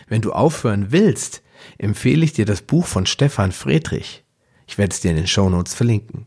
Wenn 0.09 0.23
du 0.23 0.33
aufhören 0.33 0.91
willst, 0.91 1.43
empfehle 1.79 2.25
ich 2.25 2.33
dir 2.33 2.47
das 2.47 2.63
Buch 2.63 2.87
von 2.87 3.07
Stefan 3.07 3.53
Friedrich. 3.53 4.25
Ich 4.71 4.79
werde 4.79 4.95
es 4.95 5.01
dir 5.01 5.11
in 5.11 5.17
den 5.17 5.27
Shownotes 5.27 5.75
verlinken. 5.75 6.27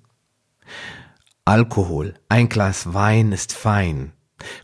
Alkohol, 1.45 2.15
ein 2.27 2.49
Glas 2.49 2.93
Wein 2.93 3.31
ist 3.31 3.53
fein. 3.53 4.11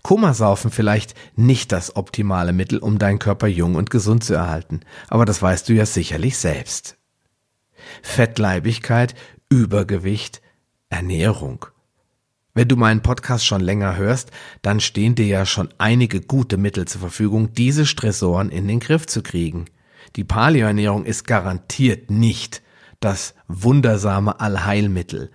Komasaufen 0.03 0.69
vielleicht 0.69 1.15
nicht 1.37 1.71
das 1.71 1.95
optimale 1.95 2.51
Mittel, 2.51 2.79
um 2.79 2.99
deinen 2.99 3.19
Körper 3.19 3.47
jung 3.47 3.75
und 3.75 3.89
gesund 3.89 4.21
zu 4.21 4.33
erhalten, 4.33 4.81
aber 5.07 5.23
das 5.23 5.41
weißt 5.41 5.69
du 5.69 5.73
ja 5.73 5.85
sicherlich 5.85 6.37
selbst. 6.37 6.97
Fettleibigkeit, 8.01 9.15
Übergewicht, 9.47 10.41
Ernährung. 10.89 11.65
Wenn 12.53 12.67
du 12.67 12.75
meinen 12.75 13.01
Podcast 13.01 13.45
schon 13.45 13.61
länger 13.61 13.95
hörst, 13.95 14.31
dann 14.61 14.81
stehen 14.81 15.15
dir 15.15 15.27
ja 15.27 15.45
schon 15.45 15.69
einige 15.77 16.19
gute 16.19 16.57
Mittel 16.57 16.85
zur 16.85 16.99
Verfügung, 16.99 17.53
diese 17.53 17.85
Stressoren 17.85 18.49
in 18.49 18.67
den 18.67 18.81
Griff 18.81 19.05
zu 19.05 19.23
kriegen. 19.23 19.67
Die 20.17 20.25
Paleoernährung 20.25 21.05
ist 21.05 21.25
garantiert 21.25 22.11
nicht 22.11 22.61
das 22.99 23.33
wundersame 23.47 24.39
Allheilmittel. 24.39 25.31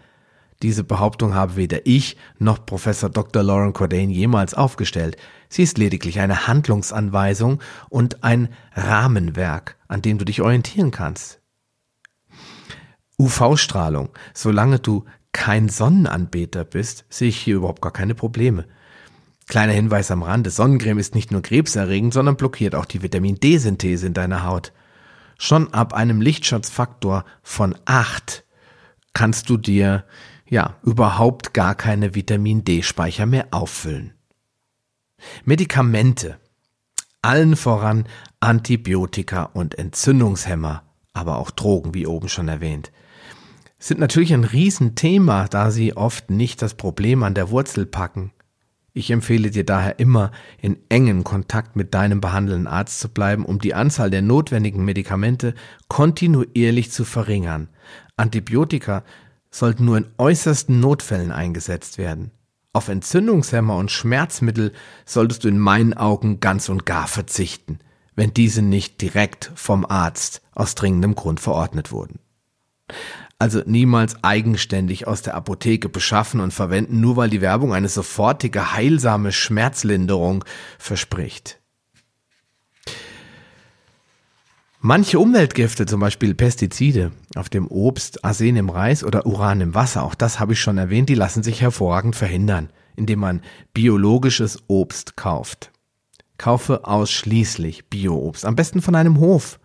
Diese 0.62 0.84
Behauptung 0.84 1.34
habe 1.34 1.56
weder 1.56 1.86
ich 1.86 2.16
noch 2.38 2.64
Professor 2.64 3.10
Dr. 3.10 3.42
Lauren 3.42 3.72
Cordain 3.72 4.10
jemals 4.10 4.54
aufgestellt. 4.54 5.16
Sie 5.48 5.62
ist 5.62 5.78
lediglich 5.78 6.20
eine 6.20 6.46
Handlungsanweisung 6.46 7.60
und 7.90 8.24
ein 8.24 8.48
Rahmenwerk, 8.74 9.76
an 9.88 10.00
dem 10.00 10.18
du 10.18 10.24
dich 10.24 10.40
orientieren 10.40 10.90
kannst. 10.90 11.40
UV-Strahlung. 13.18 14.10
Solange 14.32 14.78
du 14.78 15.04
kein 15.32 15.68
Sonnenanbeter 15.68 16.64
bist, 16.64 17.04
sehe 17.08 17.28
ich 17.28 17.36
hier 17.36 17.56
überhaupt 17.56 17.82
gar 17.82 17.92
keine 17.92 18.14
Probleme. 18.14 18.64
Kleiner 19.46 19.72
Hinweis 19.72 20.10
am 20.10 20.22
Rande, 20.22 20.50
Sonnencreme 20.50 20.98
ist 20.98 21.14
nicht 21.14 21.30
nur 21.30 21.42
krebserregend, 21.42 22.14
sondern 22.14 22.36
blockiert 22.36 22.74
auch 22.74 22.86
die 22.86 23.02
Vitamin 23.02 23.38
D-Synthese 23.38 24.06
in 24.06 24.14
deiner 24.14 24.44
Haut. 24.44 24.72
Schon 25.44 25.74
ab 25.74 25.92
einem 25.92 26.22
Lichtschutzfaktor 26.22 27.26
von 27.42 27.76
8 27.84 28.44
kannst 29.12 29.50
du 29.50 29.58
dir 29.58 30.06
ja 30.48 30.78
überhaupt 30.82 31.52
gar 31.52 31.74
keine 31.74 32.14
Vitamin 32.14 32.64
D-Speicher 32.64 33.26
mehr 33.26 33.48
auffüllen. 33.50 34.14
Medikamente. 35.44 36.38
Allen 37.20 37.56
voran 37.56 38.08
Antibiotika 38.40 39.42
und 39.42 39.78
Entzündungshemmer, 39.78 40.82
aber 41.12 41.36
auch 41.36 41.50
Drogen, 41.50 41.92
wie 41.92 42.06
oben 42.06 42.30
schon 42.30 42.48
erwähnt 42.48 42.90
sind 43.78 44.00
natürlich 44.00 44.32
ein 44.32 44.44
Riesenthema, 44.44 45.46
da 45.46 45.70
sie 45.70 45.94
oft 45.94 46.30
nicht 46.30 46.62
das 46.62 46.72
Problem 46.72 47.22
an 47.22 47.34
der 47.34 47.50
Wurzel 47.50 47.84
packen. 47.84 48.32
Ich 48.96 49.10
empfehle 49.10 49.50
dir 49.50 49.64
daher 49.64 49.98
immer, 49.98 50.30
in 50.62 50.76
engen 50.88 51.24
Kontakt 51.24 51.74
mit 51.74 51.94
deinem 51.94 52.20
behandelnden 52.20 52.68
Arzt 52.68 53.00
zu 53.00 53.08
bleiben, 53.08 53.44
um 53.44 53.58
die 53.58 53.74
Anzahl 53.74 54.08
der 54.08 54.22
notwendigen 54.22 54.84
Medikamente 54.84 55.54
kontinuierlich 55.88 56.92
zu 56.92 57.04
verringern. 57.04 57.68
Antibiotika 58.16 59.02
sollten 59.50 59.84
nur 59.84 59.98
in 59.98 60.06
äußersten 60.16 60.78
Notfällen 60.78 61.32
eingesetzt 61.32 61.98
werden. 61.98 62.30
Auf 62.72 62.88
Entzündungshemmer 62.88 63.76
und 63.76 63.90
Schmerzmittel 63.90 64.72
solltest 65.04 65.42
du 65.42 65.48
in 65.48 65.58
meinen 65.58 65.94
Augen 65.94 66.38
ganz 66.38 66.68
und 66.68 66.86
gar 66.86 67.08
verzichten, 67.08 67.80
wenn 68.14 68.32
diese 68.32 68.62
nicht 68.62 69.00
direkt 69.02 69.50
vom 69.56 69.84
Arzt 69.84 70.40
aus 70.52 70.76
dringendem 70.76 71.16
Grund 71.16 71.40
verordnet 71.40 71.90
wurden 71.90 72.20
also 73.44 73.60
niemals 73.66 74.24
eigenständig 74.24 75.06
aus 75.06 75.20
der 75.20 75.34
Apotheke 75.34 75.90
beschaffen 75.90 76.40
und 76.40 76.54
verwenden, 76.54 77.00
nur 77.02 77.16
weil 77.16 77.28
die 77.28 77.42
Werbung 77.42 77.74
eine 77.74 77.90
sofortige, 77.90 78.72
heilsame 78.72 79.32
Schmerzlinderung 79.32 80.46
verspricht. 80.78 81.60
Manche 84.80 85.18
Umweltgifte, 85.18 85.84
zum 85.84 86.00
Beispiel 86.00 86.34
Pestizide 86.34 87.12
auf 87.36 87.50
dem 87.50 87.68
Obst, 87.68 88.24
Arsen 88.24 88.56
im 88.56 88.70
Reis 88.70 89.04
oder 89.04 89.26
Uran 89.26 89.60
im 89.60 89.74
Wasser, 89.74 90.04
auch 90.04 90.14
das 90.14 90.40
habe 90.40 90.54
ich 90.54 90.60
schon 90.60 90.78
erwähnt, 90.78 91.10
die 91.10 91.14
lassen 91.14 91.42
sich 91.42 91.60
hervorragend 91.60 92.16
verhindern, 92.16 92.70
indem 92.96 93.18
man 93.18 93.42
biologisches 93.74 94.62
Obst 94.68 95.16
kauft. 95.16 95.70
Kaufe 96.38 96.86
ausschließlich 96.86 97.90
Bioobst, 97.90 98.46
am 98.46 98.56
besten 98.56 98.80
von 98.80 98.94
einem 98.94 99.20
Hof 99.20 99.58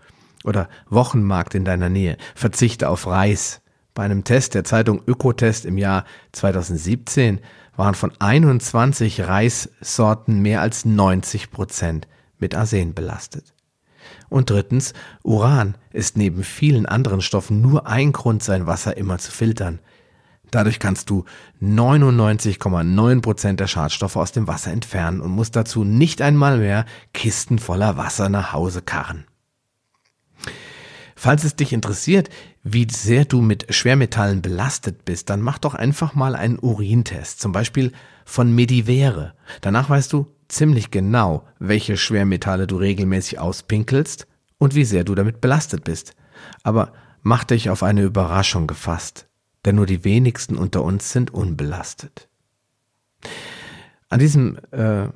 oder 0.44 0.68
Wochenmarkt 0.90 1.56
in 1.56 1.64
deiner 1.64 1.88
Nähe. 1.88 2.18
Verzichte 2.36 2.90
auf 2.90 3.08
Reis. 3.08 3.62
Bei 4.00 4.06
einem 4.06 4.24
Test 4.24 4.54
der 4.54 4.64
Zeitung 4.64 5.02
Ökotest 5.08 5.66
im 5.66 5.78
Jahr 5.78 6.06
2017 6.32 7.42
waren 7.76 7.96
von 7.96 8.14
21 8.18 9.28
Reissorten 9.28 10.42
mehr 10.42 10.62
als 10.62 10.86
90 10.86 11.52
Prozent 11.52 12.08
mit 12.38 12.56
Arsen 12.56 12.94
belastet. 12.94 13.54
Und 14.30 14.52
drittens, 14.52 14.94
Uran 15.22 15.76
ist 15.92 16.16
neben 16.16 16.46
vielen 16.46 16.86
anderen 16.86 17.20
Stoffen 17.20 17.60
nur 17.60 17.88
ein 17.88 18.14
Grund, 18.14 18.42
sein 18.42 18.68
Wasser 18.68 18.96
immer 18.96 19.18
zu 19.18 19.34
filtern. 19.34 19.80
Dadurch 20.50 20.80
kannst 20.80 21.10
du 21.10 21.26
99,9 21.62 23.22
Prozent 23.22 23.60
der 23.60 23.68
Schadstoffe 23.68 24.16
aus 24.16 24.32
dem 24.32 24.48
Wasser 24.48 24.72
entfernen 24.72 25.20
und 25.20 25.32
musst 25.32 25.58
dazu 25.58 25.84
nicht 25.84 26.22
einmal 26.22 26.60
mehr 26.60 26.86
Kisten 27.14 27.60
voller 27.60 27.98
Wasser 27.98 28.30
nach 28.30 28.54
Hause 28.54 28.82
karren. 28.82 29.26
Falls 31.22 31.44
es 31.44 31.58
dich 31.58 31.74
interessiert, 31.74 32.30
wie 32.64 32.88
sehr 32.90 33.26
du 33.26 33.42
mit 33.42 33.76
Schwermetallen 33.76 34.42
belastet 34.42 35.04
bist, 35.04 35.30
dann 35.30 35.42
mach 35.42 35.58
doch 35.58 35.76
einfach 35.76 36.16
mal 36.16 36.34
einen 36.34 36.58
Urintest, 36.58 37.42
zum 37.42 37.52
Beispiel 37.52 37.92
von 38.24 38.56
Medivere. 38.56 39.34
Danach 39.60 39.90
weißt 39.90 40.14
du 40.14 40.28
ziemlich 40.48 40.92
genau, 40.92 41.46
welche 41.60 41.98
Schwermetalle 41.98 42.68
du 42.68 42.78
regelmäßig 42.78 43.38
auspinkelst 43.38 44.28
und 44.60 44.76
wie 44.76 44.86
sehr 44.86 45.04
du 45.04 45.14
damit 45.14 45.42
belastet 45.42 45.84
bist. 45.84 46.16
Aber 46.64 46.94
mach 47.22 47.44
dich 47.44 47.70
auf 47.70 47.84
eine 47.84 48.04
Überraschung 48.04 48.66
gefasst, 48.66 49.28
denn 49.66 49.76
nur 49.76 49.88
die 49.88 50.06
wenigsten 50.06 50.56
unter 50.56 50.86
uns 50.86 51.12
sind 51.12 51.34
unbelastet. 51.34 52.30
An 54.08 54.20
diesem 54.20 54.58
äh, 54.72 55.10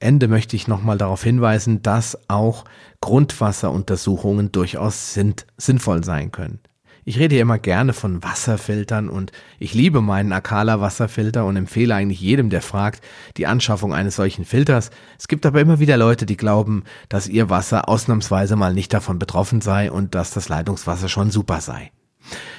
Ende 0.00 0.28
möchte 0.28 0.56
ich 0.56 0.68
nochmal 0.68 0.98
darauf 0.98 1.22
hinweisen, 1.22 1.82
dass 1.82 2.18
auch 2.28 2.64
Grundwasseruntersuchungen 3.00 4.52
durchaus 4.52 5.14
sind, 5.14 5.46
sinnvoll 5.56 6.04
sein 6.04 6.32
können. 6.32 6.60
Ich 7.04 7.18
rede 7.18 7.36
ja 7.36 7.42
immer 7.42 7.58
gerne 7.58 7.94
von 7.94 8.22
Wasserfiltern 8.22 9.08
und 9.08 9.32
ich 9.58 9.72
liebe 9.72 10.02
meinen 10.02 10.30
Akala 10.30 10.82
Wasserfilter 10.82 11.46
und 11.46 11.56
empfehle 11.56 11.94
eigentlich 11.94 12.20
jedem, 12.20 12.50
der 12.50 12.60
fragt, 12.60 13.02
die 13.38 13.46
Anschaffung 13.46 13.94
eines 13.94 14.16
solchen 14.16 14.44
Filters. 14.44 14.90
Es 15.18 15.26
gibt 15.26 15.46
aber 15.46 15.62
immer 15.62 15.78
wieder 15.78 15.96
Leute, 15.96 16.26
die 16.26 16.36
glauben, 16.36 16.84
dass 17.08 17.26
ihr 17.26 17.48
Wasser 17.48 17.88
ausnahmsweise 17.88 18.56
mal 18.56 18.74
nicht 18.74 18.92
davon 18.92 19.18
betroffen 19.18 19.62
sei 19.62 19.90
und 19.90 20.14
dass 20.14 20.32
das 20.32 20.50
Leitungswasser 20.50 21.08
schon 21.08 21.30
super 21.30 21.62
sei. 21.62 21.92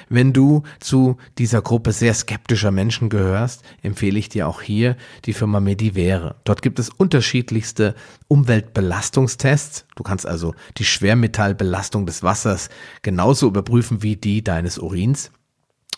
Wenn 0.08 0.32
du 0.32 0.64
zu 0.80 1.16
dieser 1.38 1.62
Gruppe 1.62 1.92
sehr 1.92 2.14
skeptischer 2.14 2.70
Menschen 2.70 3.08
gehörst, 3.08 3.62
empfehle 3.82 4.18
ich 4.18 4.28
dir 4.28 4.48
auch 4.48 4.60
hier 4.60 4.96
die 5.24 5.32
Firma 5.32 5.60
Medivere. 5.60 6.36
Dort 6.44 6.62
gibt 6.62 6.78
es 6.78 6.88
unterschiedlichste 6.88 7.94
Umweltbelastungstests. 8.28 9.86
Du 9.94 10.02
kannst 10.02 10.26
also 10.26 10.54
die 10.78 10.84
Schwermetallbelastung 10.84 12.06
des 12.06 12.22
Wassers 12.22 12.70
genauso 13.02 13.46
überprüfen 13.46 14.02
wie 14.02 14.16
die 14.16 14.42
deines 14.42 14.78
Urins. 14.78 15.30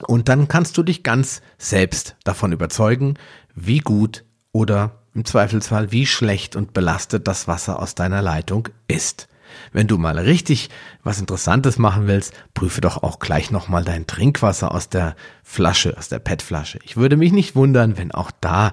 Und 0.06 0.28
dann 0.28 0.48
kannst 0.48 0.76
du 0.76 0.82
dich 0.82 1.02
ganz 1.02 1.42
selbst 1.58 2.16
davon 2.24 2.52
überzeugen, 2.52 3.14
wie 3.54 3.78
gut 3.78 4.24
oder 4.52 5.02
im 5.14 5.24
Zweifelsfall 5.24 5.92
wie 5.92 6.06
schlecht 6.06 6.56
und 6.56 6.72
belastet 6.72 7.28
das 7.28 7.48
Wasser 7.48 7.78
aus 7.78 7.94
deiner 7.94 8.22
Leitung 8.22 8.68
ist. 8.88 9.28
Wenn 9.72 9.86
du 9.86 9.98
mal 9.98 10.18
richtig 10.18 10.70
was 11.02 11.20
Interessantes 11.20 11.78
machen 11.78 12.06
willst, 12.06 12.32
prüfe 12.54 12.80
doch 12.80 13.02
auch 13.02 13.18
gleich 13.18 13.50
nochmal 13.50 13.84
dein 13.84 14.06
Trinkwasser 14.06 14.72
aus 14.72 14.88
der 14.88 15.16
Flasche, 15.42 15.96
aus 15.96 16.08
der 16.08 16.18
PET-Flasche. 16.18 16.78
Ich 16.84 16.96
würde 16.96 17.16
mich 17.16 17.32
nicht 17.32 17.54
wundern, 17.56 17.98
wenn 17.98 18.12
auch 18.12 18.30
da 18.40 18.72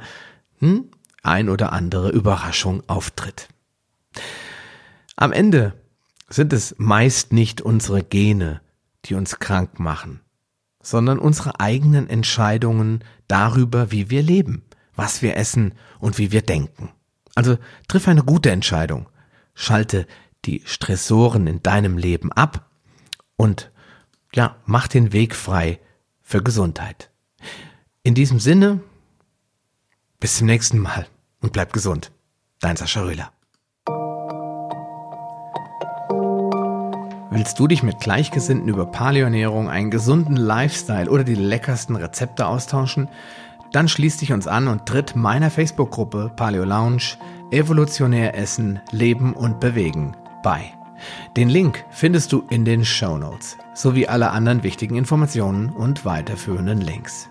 hm, 0.59 0.89
ein 1.23 1.49
oder 1.49 1.73
andere 1.73 2.09
Überraschung 2.09 2.83
auftritt. 2.87 3.47
Am 5.15 5.31
Ende 5.31 5.73
sind 6.29 6.53
es 6.53 6.75
meist 6.77 7.33
nicht 7.33 7.61
unsere 7.61 8.03
Gene, 8.03 8.61
die 9.05 9.15
uns 9.15 9.39
krank 9.39 9.79
machen, 9.79 10.21
sondern 10.81 11.19
unsere 11.19 11.59
eigenen 11.59 12.09
Entscheidungen 12.09 13.03
darüber, 13.27 13.91
wie 13.91 14.09
wir 14.09 14.23
leben, 14.23 14.63
was 14.95 15.21
wir 15.21 15.35
essen 15.35 15.73
und 15.99 16.17
wie 16.17 16.31
wir 16.31 16.41
denken. 16.41 16.89
Also 17.35 17.57
triff 17.87 18.07
eine 18.07 18.23
gute 18.23 18.51
Entscheidung. 18.51 19.07
Schalte 19.53 20.07
die 20.45 20.61
Stressoren 20.65 21.47
in 21.47 21.61
deinem 21.61 21.97
Leben 21.97 22.31
ab 22.31 22.69
und 23.35 23.71
ja, 24.33 24.55
mach 24.65 24.87
den 24.87 25.11
Weg 25.11 25.35
frei 25.35 25.79
für 26.21 26.43
Gesundheit. 26.43 27.09
In 28.03 28.13
diesem 28.13 28.39
Sinne, 28.39 28.79
bis 30.19 30.37
zum 30.37 30.47
nächsten 30.47 30.79
Mal 30.79 31.07
und 31.41 31.53
bleib 31.53 31.73
gesund. 31.73 32.11
Dein 32.59 32.75
Sascha 32.75 33.01
Röhler. 33.01 33.31
Willst 37.31 37.57
du 37.59 37.67
dich 37.67 37.83
mit 37.83 37.99
Gleichgesinnten 37.99 38.67
über 38.67 38.85
Paleoernährung, 38.87 39.69
einen 39.69 39.91
gesunden 39.91 40.35
Lifestyle 40.35 41.09
oder 41.09 41.23
die 41.23 41.35
leckersten 41.35 41.95
Rezepte 41.95 42.47
austauschen? 42.47 43.07
Dann 43.71 43.87
schließ 43.87 44.17
dich 44.17 44.33
uns 44.33 44.47
an 44.47 44.67
und 44.67 44.85
tritt 44.85 45.15
meiner 45.15 45.49
Facebook-Gruppe 45.49 46.31
Paleo 46.35 46.65
Lounge 46.65 47.17
Evolutionär 47.51 48.35
Essen, 48.35 48.79
Leben 48.91 49.33
und 49.33 49.59
Bewegen 49.59 50.15
bei. 50.43 50.73
Den 51.37 51.49
Link 51.49 51.85
findest 51.89 52.31
du 52.31 52.43
in 52.49 52.65
den 52.65 52.83
Show 52.83 53.17
Notes 53.17 53.57
sowie 53.73 54.07
alle 54.07 54.31
anderen 54.31 54.63
wichtigen 54.63 54.95
Informationen 54.95 55.69
und 55.69 56.05
weiterführenden 56.05 56.81
Links. 56.81 57.29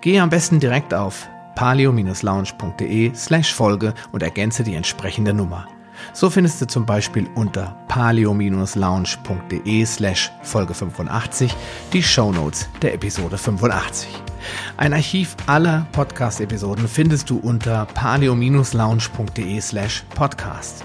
Gehe 0.00 0.22
am 0.22 0.30
besten 0.30 0.58
direkt 0.58 0.94
auf 0.94 1.28
paleo-lounge.de 1.54 3.14
slash 3.14 3.54
Folge 3.54 3.94
und 4.12 4.22
ergänze 4.22 4.62
die 4.64 4.74
entsprechende 4.74 5.32
Nummer. 5.34 5.68
So 6.12 6.28
findest 6.28 6.60
du 6.60 6.66
zum 6.66 6.84
Beispiel 6.84 7.26
unter 7.34 7.74
paleo-lounge.de 7.88 9.86
slash 9.86 10.30
Folge 10.42 10.74
85 10.74 11.54
die 11.92 12.02
Show 12.02 12.32
Notes 12.32 12.68
der 12.82 12.92
Episode 12.94 13.38
85. 13.38 14.08
Ein 14.76 14.92
Archiv 14.92 15.36
aller 15.46 15.86
Podcast-Episoden 15.92 16.86
findest 16.86 17.30
du 17.30 17.38
unter 17.38 17.86
paleo-lounge.de 17.86 19.60
slash 19.60 20.04
podcast. 20.14 20.84